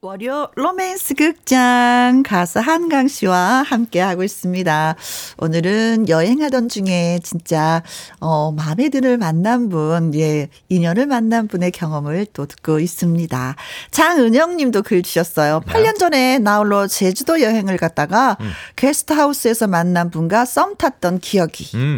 [0.03, 4.95] 월요 로맨스 극장 가수 한강 씨와 함께 하고 있습니다.
[5.37, 7.83] 오늘은 여행하던 중에 진짜
[8.19, 13.55] 어 마음에 드는 만난 분, 예, 인연을 만난 분의 경험을 또 듣고 있습니다.
[13.91, 15.61] 장은영 님도 글 주셨어요.
[15.67, 15.71] 네.
[15.71, 18.37] 8년 전에 나홀로 제주도 여행을 갔다가
[18.77, 21.95] 게스트하우스에서 만난 분과 썸 탔던 기억이 음.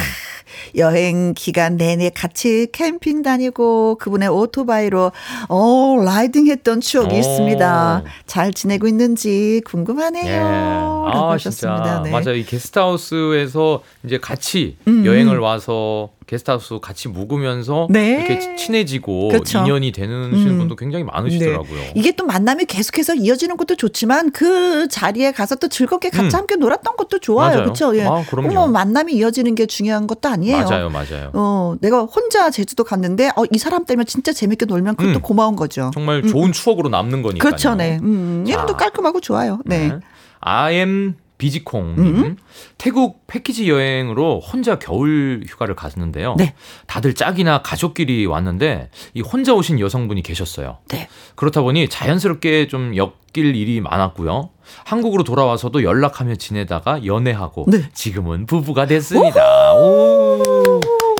[0.77, 5.11] 여행 기간 내내 같이 캠핑 다니고 그분의 오토바이로
[5.49, 7.17] 어 라이딩 했던 추억이 오.
[7.17, 8.03] 있습니다.
[8.25, 10.25] 잘 지내고 있는지 궁금하네요.
[10.25, 10.37] 예.
[10.37, 11.83] 아, 하셨습니다.
[11.83, 12.01] 진짜.
[12.01, 12.11] 네.
[12.11, 12.35] 맞아요.
[12.35, 18.25] 이 게스트하우스에서 이제 같이 음, 여행을 와서 게스트하우스 같이 묵으면서 네.
[18.25, 19.59] 이렇게 친해지고 그렇죠.
[19.59, 20.57] 인연이 되는 음.
[20.57, 21.79] 분도 굉장히 많으시더라고요.
[21.79, 21.93] 네.
[21.95, 26.39] 이게 또 만남이 계속해서 이어지는 것도 좋지만 그 자리에 가서 또 즐겁게 같이 음.
[26.39, 27.63] 함께 놀았던 것도 좋아요.
[27.63, 27.95] 그렇죠?
[27.97, 28.03] 예.
[28.03, 28.53] 아, 그럼요.
[28.53, 30.63] 뭐 만남이 이어지는 게 중요한 것도 아니에요.
[30.63, 31.31] 맞아요, 맞아요.
[31.33, 35.21] 어, 내가 혼자 제주도 갔는데 어, 이 사람 때문에 진짜 재밌게 놀면 그것도 음.
[35.21, 35.91] 고마운 거죠.
[35.93, 37.39] 정말 좋은 추억으로 남는 거니까요.
[37.49, 37.99] 그렇죠, 네.
[38.01, 38.53] 음, 자.
[38.53, 39.59] 이름도 깔끔하고 좋아요.
[39.65, 39.87] 네.
[39.87, 39.99] 네.
[40.39, 42.37] 아엠 비지콩 님 음.
[42.77, 46.35] 태국 패키지 여행으로 혼자 겨울 휴가를 갔는데요.
[46.37, 46.55] 네.
[46.87, 50.77] 다들 짝이나 가족끼리 왔는데 이 혼자 오신 여성분이 계셨어요.
[50.87, 51.09] 네.
[51.35, 54.51] 그렇다 보니 자연스럽게 좀 엮일 일이 많았고요.
[54.85, 57.89] 한국으로 돌아와서도 연락하며 지내다가 연애하고 네.
[57.93, 59.73] 지금은 부부가 됐습니다.
[59.73, 60.52] 오.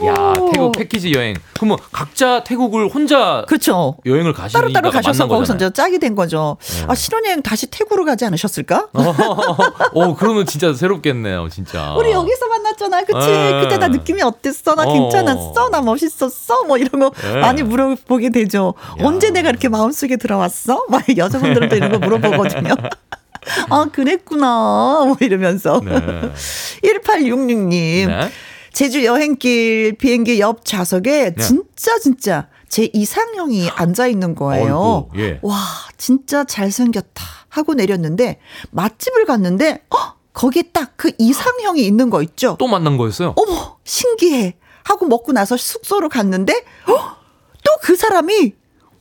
[0.07, 1.35] 야, 태국 패키지 여행.
[1.53, 3.97] 그러면 각자 태국을 혼자 그렇죠.
[4.05, 5.55] 여행을 가시다가 따로 따로 가셔서 만난 거기서.
[5.55, 6.57] 이제 짝이 된 거죠.
[6.61, 6.85] 네.
[6.87, 8.89] 아, 신혼여행 다시 태국으로 가지 않으셨을까?
[9.93, 11.93] 어, 그러면 진짜 새롭겠네요, 진짜.
[11.95, 13.03] 우리 여기서 만났잖아.
[13.03, 13.27] 그치?
[13.27, 13.61] 네.
[13.61, 14.75] 그때 나 느낌이 어땠어?
[14.75, 14.93] 나 어.
[14.93, 15.69] 괜찮았어?
[15.69, 16.63] 나 멋있었어?
[16.65, 17.39] 뭐 이런 거 네.
[17.39, 18.73] 많이 물어보게 되죠.
[18.99, 19.05] 야.
[19.05, 20.85] 언제 내가 이렇게 마음속에 들어왔어?
[20.89, 22.73] 막 여자분들은 또 이런 거 물어보거든요.
[23.69, 25.03] 아, 그랬구나.
[25.05, 25.81] 뭐 이러면서.
[25.83, 25.91] 네.
[26.83, 28.07] 1866님.
[28.07, 28.29] 네.
[28.73, 31.43] 제주 여행길 비행기 옆 좌석에 네.
[31.43, 35.07] 진짜 진짜 제 이상형이 앉아 있는 거예요.
[35.13, 35.39] 어이구, 예.
[35.43, 35.55] 와,
[35.97, 38.39] 진짜 잘생겼다 하고 내렸는데
[38.71, 39.97] 맛집을 갔는데 어,
[40.33, 42.55] 거기에 딱 그 이상형이 있는 거 있죠.
[42.59, 43.35] 또 만난 거였어요?
[43.37, 44.55] 어머, 신기해.
[44.85, 46.53] 하고 먹고 나서 숙소로 갔는데
[46.87, 46.93] 어,
[47.63, 48.53] 또 그 사람이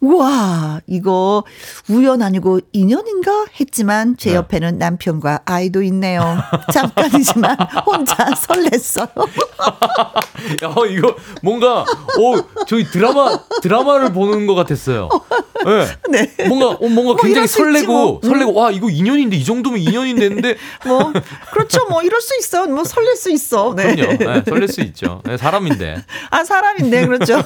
[0.03, 1.45] 우와, 이거
[1.89, 4.37] 우연 아니고 인연인가 했지만 제 네.
[4.37, 6.39] 옆에는 남편과 아이도 있네요.
[6.73, 9.09] 잠깐이지만 혼자 설렜어요.
[10.65, 15.09] 야, 이거 뭔가 어, 저희 드라마 드라마를 보는 것 같았어요.
[16.11, 16.31] 네.
[16.37, 16.49] 네.
[16.49, 18.21] 뭔가 어, 뭔가 뭐 굉장히 설레고 뭐.
[18.23, 18.29] 음.
[18.29, 20.57] 설레고 와 이거 인연인데 이 정도면 인연인데 했는데
[20.87, 21.13] 뭐
[21.53, 21.87] 그렇죠.
[21.89, 22.67] 뭐 이럴 수 있어.
[22.67, 23.75] 뭐 설렐 수 있어.
[23.77, 23.95] 네.
[23.95, 24.17] 그럼요.
[24.19, 25.21] 네, 설렐 수 있죠.
[25.25, 26.03] 네, 사람인데.
[26.31, 27.43] 아 사람인데 그렇죠.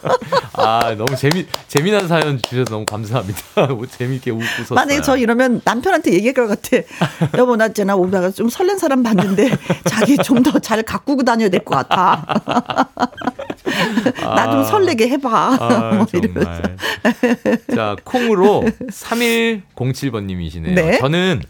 [0.54, 3.40] 아 너무 재미 재미난 사연 주셔서 너무 감사합니다.
[3.70, 4.74] 뭐 재밌게 웃고 웃었어요.
[4.74, 6.82] 만약에 저 이러면 남편한테 얘기할 것 같아.
[7.38, 9.50] 여보 나 있잖아 오다가 좀 설렌 사람 봤는데
[9.84, 12.24] 자기 좀 더 잘 가꾸고 다녀야 될 것 같아.
[14.20, 14.64] 나좀 아.
[14.64, 15.56] 설레게 해봐.
[15.60, 16.62] 아, 뭐 이러면서.
[17.74, 20.74] 자, 콩으로 3107번님이시네요.
[20.74, 20.98] 네.
[20.98, 21.42] 저는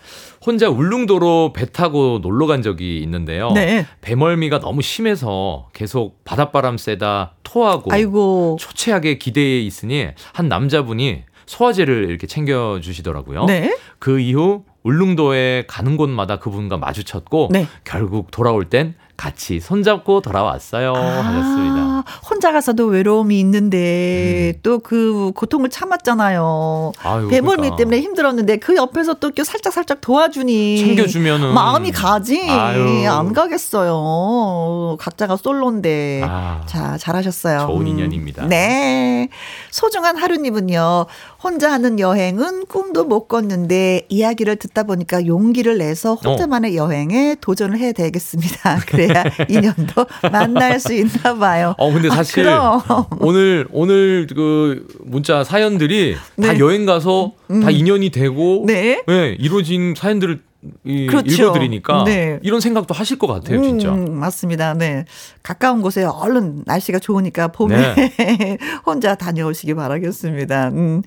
[0.44, 3.50] 혼자 울릉도로 배 타고 놀러 간 적이 있는데요.
[3.52, 3.86] 네.
[4.02, 8.56] 배멀미가 너무 심해서 계속 바닷바람 쐬다 토하고 아이고.
[8.60, 13.44] 초췌하게 기대에 있으니 한 남자분이 소화제를 이렇게 챙겨 주시더라고요.
[13.46, 13.76] 네.
[13.98, 17.66] 그 이후 울릉도에 가는 곳마다 그분과 마주쳤고 네.
[17.84, 20.92] 결국 돌아올 땐 같이 손잡고 돌아왔어요.
[20.92, 21.76] 하셨습니다.
[21.76, 24.60] 아, 혼자 가서도 외로움이 있는데 음.
[24.62, 26.92] 또그 고통을 참았잖아요.
[27.02, 27.76] 아유, 배멀미 그러니까.
[27.76, 33.08] 때문에 힘들었는데 그 옆에서 또 살짝 살짝 도와주니 챙겨주면은 마음이 가지 아유.
[33.08, 34.96] 안 가겠어요.
[34.98, 37.66] 각자가 솔로인데 아, 자 잘하셨어요.
[37.66, 37.86] 좋은 음.
[37.86, 38.46] 인연입니다.
[38.46, 39.28] 네
[39.70, 41.06] 소중한 하루님은요
[41.44, 47.92] 혼자 하는 여행은 꿈도 못 꿨는데 이야기를 듣다 보니까 용기를 내서 혼자만의 여행에 도전을 해야
[47.92, 48.80] 되겠습니다.
[48.88, 51.74] 그래야 인연도 만날 수 있나 봐요.
[51.76, 52.80] 어 근데 아, 사실 그럼.
[53.20, 56.58] 오늘 오늘 그 문자 사연들이 다 네.
[56.58, 57.32] 여행 가서
[57.62, 59.02] 다 인연이 되고 네.
[59.06, 60.40] 네, 이루어진 사연들을
[60.84, 61.30] 이, 그렇죠.
[61.30, 62.38] 읽어드리니까 네.
[62.42, 63.90] 이런 생각도 하실 것 같아요, 진짜.
[63.90, 64.74] 음, 맞습니다.
[64.74, 65.04] 네.
[65.42, 68.58] 가까운 곳에 얼른 날씨가 좋으니까 봄에 네.
[68.86, 70.68] 혼자 다녀오시기 바라겠습니다.
[70.68, 71.02] 음.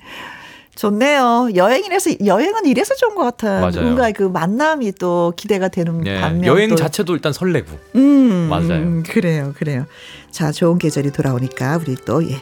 [0.78, 1.50] 좋네요.
[1.56, 3.62] 여행이라서 여행은 이래서 좋은 것 같아요.
[3.62, 3.82] 맞아요.
[3.82, 7.66] 뭔가 그 만남이 또 기대가 되는 네, 반면 여행 또 자체도 일단 설레고.
[7.96, 8.74] 음, 맞아요.
[8.74, 9.86] 음, 그래요, 그래요.
[10.30, 12.40] 자, 좋은 계절이 돌아오니까 우리 또 예.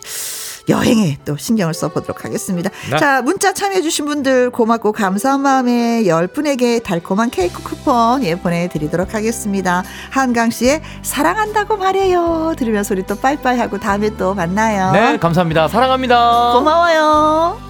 [0.68, 2.70] 여행에 또 신경을 써보도록 하겠습니다.
[2.90, 2.98] 네.
[2.98, 9.84] 자, 문자 참여해주신 분들 고맙고 감사한 마음에 10분에게 달콤한 케이크 쿠폰 예, 보내드리도록 하겠습니다.
[10.10, 12.54] 한강 씨의 사랑한다고 말해요.
[12.56, 14.92] 들으면서 우리 또 빠이빠이 하고 다음에 또 만나요.
[14.92, 15.68] 네, 감사합니다.
[15.68, 16.52] 사랑합니다.
[16.54, 17.66] 고마워요.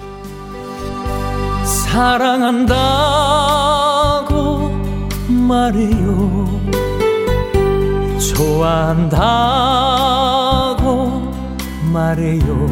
[1.97, 2.77] 사랑한다고
[5.29, 6.47] 말해요
[8.21, 9.17] 좋아한다고
[11.93, 12.69] 말해요.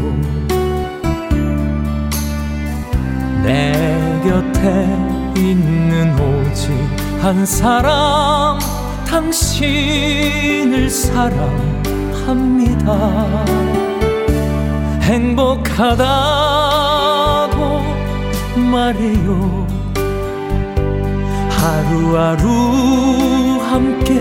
[3.43, 3.73] 내
[4.25, 4.89] 곁에
[5.37, 6.71] 있는 오직
[7.21, 8.59] 한 사람
[9.07, 11.85] 당신을 사랑합니다.
[15.03, 16.05] 행복하다고
[18.71, 19.67] 말해요.
[21.51, 22.49] 하루하루
[23.63, 24.15] 함께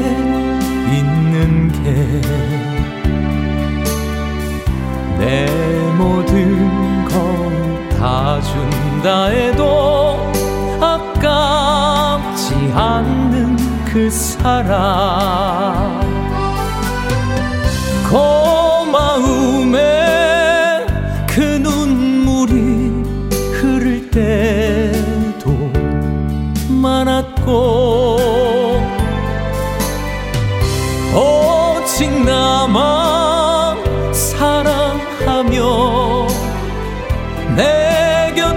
[0.92, 2.63] 있는 게
[5.24, 5.46] 내
[5.98, 10.20] 모든 걸다 준다 해도
[10.82, 13.56] 아깝지 않는
[13.86, 16.02] 그 사랑
[18.12, 19.78] 고마움에
[21.26, 22.92] 그 눈물이
[23.54, 25.72] 흐를 때도
[26.68, 28.18] 많았고
[31.16, 32.93] 오직 나만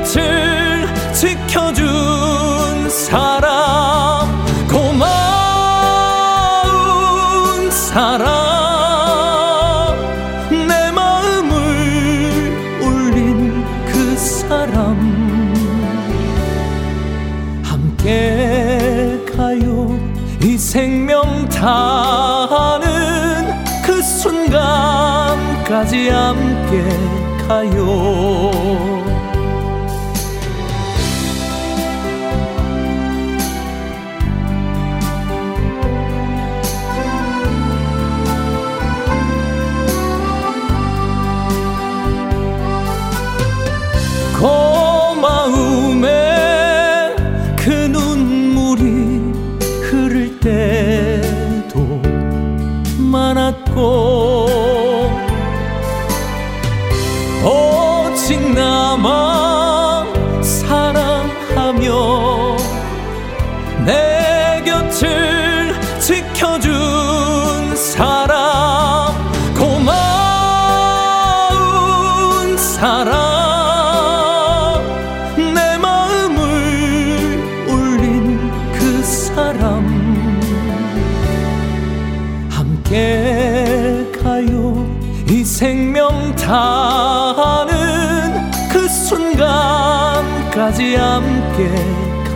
[0.06, 4.28] 곁을 지켜준 사람
[4.68, 5.10] 고마운
[7.70, 8.26] 사람.
[10.68, 11.56] 내 마음을
[12.80, 14.96] 울린 그 사람.
[17.64, 19.98] 함께 가요.
[20.40, 22.86] 이 생명 다하는
[23.84, 24.50] 그 순간까지
[26.10, 26.84] 함께
[27.48, 28.15] 가요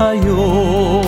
[0.00, 1.02] 가요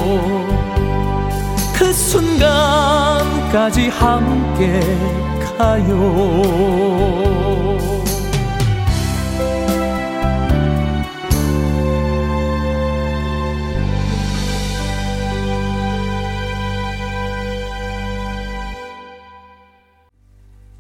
[1.75, 4.81] 그 순간까지 함께
[5.57, 7.32] 가요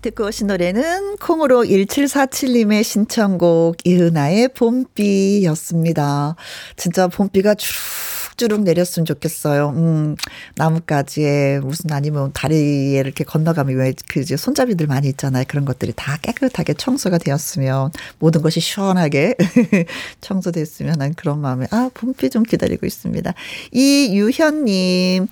[0.02, 6.34] 듣고 오신 노래는 콩으로 1747님의 신청곡 이은아의 봄비였습니다.
[6.76, 9.68] 진짜 봄비가 주룩주룩 내렸으면 좋겠어요.
[9.70, 10.16] 음,
[10.56, 15.44] 나뭇가지에 무슨 아니면 다리에 이렇게 건너가면 왜그 이제 손잡이들 많이 있잖아요.
[15.46, 19.36] 그런 것들이 다 깨끗하게 청소가 되었으면 모든 것이 시원하게
[20.20, 23.32] 청소됐으면 하는 그런 마음에 아, 봄비 좀 기다리고 있습니다.
[23.70, 25.28] 이유현님.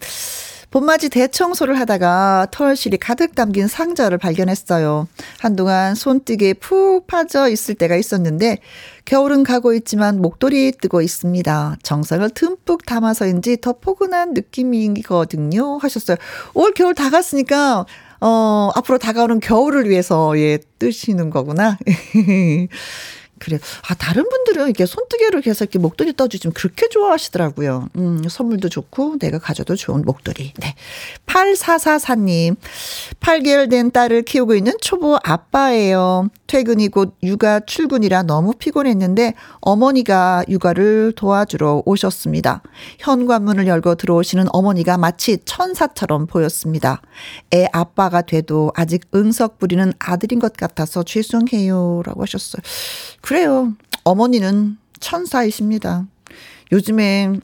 [0.70, 5.08] 봄맞이 대청소를 하다가 털실이 가득 담긴 상자를 발견했어요.
[5.38, 8.58] 한동안 손뜨개에 푹 빠져 있을 때가 있었는데
[9.04, 11.78] 겨울은 가고 있지만 목도리 뜨고 있습니다.
[11.82, 15.78] 정성을 듬뿍 담아서인지 더 포근한 느낌이거든요.
[15.78, 16.16] 하셨어요.
[16.54, 17.84] 올 겨울 다 갔으니까
[18.22, 21.78] 어, 앞으로 다가오는 겨울을 위해서, 예, 뜨시는 거구나.
[23.40, 23.58] 그래.
[23.88, 27.88] 아, 다른 분들은 이렇게 손뜨개로 해서 이렇게 목도리 떠주시면 그렇게 좋아하시더라고요.
[27.96, 30.52] 음, 선물도 좋고, 내가 가져도 좋은 목도리.
[30.58, 30.74] 네.
[31.26, 32.56] 8444님.
[33.20, 36.28] 8개월 된 딸을 키우고 있는 초보 아빠예요.
[36.50, 42.62] 퇴근이 곧 육아 출근이라 너무 피곤했는데 어머니가 육아를 도와주러 오셨습니다.
[42.98, 47.02] 현관문을 열고 들어오시는 어머니가 마치 천사처럼 보였습니다.
[47.54, 52.02] 애 아빠가 돼도 아직 응석 부리는 아들인 것 같아서 죄송해요.
[52.04, 52.62] 라고 하셨어요.
[53.30, 53.74] 그래요.
[54.02, 56.04] 어머니는 천사이십니다.
[56.72, 57.38] 요즘에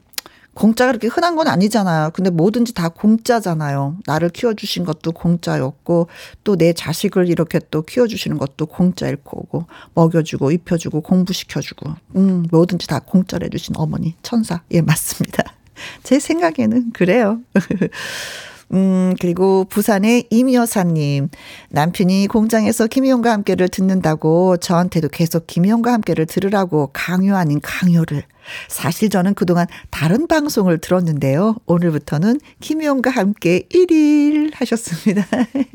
[0.53, 2.09] 공짜가 그렇게 흔한 건 아니잖아요.
[2.13, 3.95] 근데 뭐든지 다 공짜잖아요.
[4.05, 6.09] 나를 키워주신 것도 공짜였고,
[6.43, 12.99] 또 내 자식을 이렇게 또 키워주시는 것도 공짜일 거고, 먹여주고, 입혀주고, 공부시켜주고, 음, 뭐든지 다
[12.99, 14.63] 공짜로 해주신 어머니, 천사.
[14.71, 15.55] 예, 맞습니다.
[16.03, 17.39] 제 생각에는 그래요.
[18.73, 21.29] 음, 그리고 부산의 임 여사님.
[21.69, 28.23] 남편이 공장에서 김희용과 함께를 듣는다고 저한테도 계속 김희용과 함께를 들으라고 강요 아닌 강요를.
[28.69, 31.55] 사실 저는 그동안 다른 방송을 들었는데요.
[31.65, 35.25] 오늘부터는 김희용과 함께 1일 하셨습니다.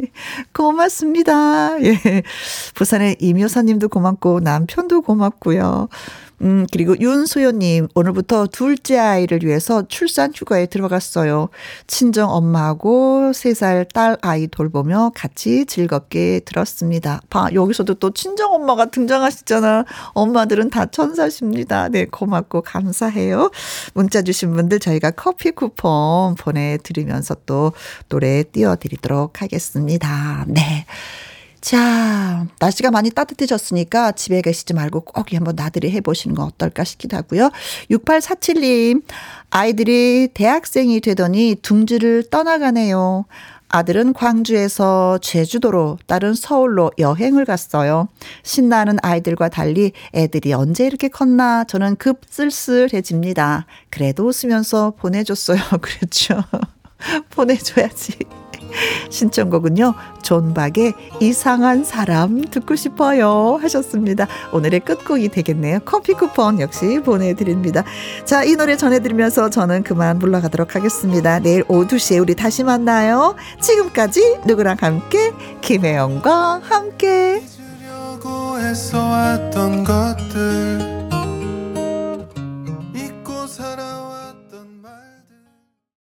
[0.55, 1.83] 고맙습니다.
[1.83, 2.23] 예.
[2.75, 5.89] 부산의 임 여사님도 고맙고 남편도 고맙고요.
[6.43, 11.49] 음, 그리고 윤소연님, 오늘부터 둘째 아이를 위해서 출산 휴가에 들어갔어요.
[11.87, 17.21] 친정 엄마하고 3살 딸 아이 돌보며 같이 즐겁게 들었습니다.
[17.31, 19.85] 봐, 여기서도 또 친정 엄마가 등장하시잖아.
[20.15, 21.89] 엄마들은 다 천사십니다.
[21.89, 23.51] 네, 고맙고 감사해요.
[23.95, 27.73] 문자 주신 분들 저희가 커피 쿠폰 보내드리면서 또
[28.09, 30.45] 노래 띄워드리도록 하겠습니다.
[30.49, 30.87] 네.
[31.63, 37.51] 자, 날씨가 많이 따뜻해졌으니까 집에 계시지 말고 꼭 한번 나들이 해보시는 건 어떨까 싶기도 하고요.
[37.89, 39.03] 6847님,
[39.51, 43.27] 아이들이 대학생이 되더니 둥지를 떠나가네요.
[43.69, 48.09] 아들은 광주에서 제주도로, 딸은 서울로 여행을 갔어요.
[48.43, 53.67] 신나는 아이들과 달리 애들이 언제 이렇게 컸나 저는 급 쓸쓸해집니다.
[53.89, 55.61] 그래도 웃으면서 보내줬어요.
[55.81, 56.43] 그렇죠.
[57.31, 58.19] 보내줘야지.
[59.11, 63.59] 신청곡은요, 존박의 이상한 사람 듣고 싶어요.
[63.61, 64.27] 하셨습니다.
[64.53, 65.81] 오늘의 끝곡이 되겠네요.
[65.85, 67.85] 커피 쿠폰 역시 보내드립니다.
[68.25, 71.39] 자, 이 노래 전해드리면서 저는 그만 물러가도록 하겠습니다.
[71.41, 73.37] 내일 오후 2시에 우리 다시 만나요.
[73.61, 77.43] 지금까지 누구랑 함께, 김혜영과 함께.
[78.73, 80.17] 했어 왔던 것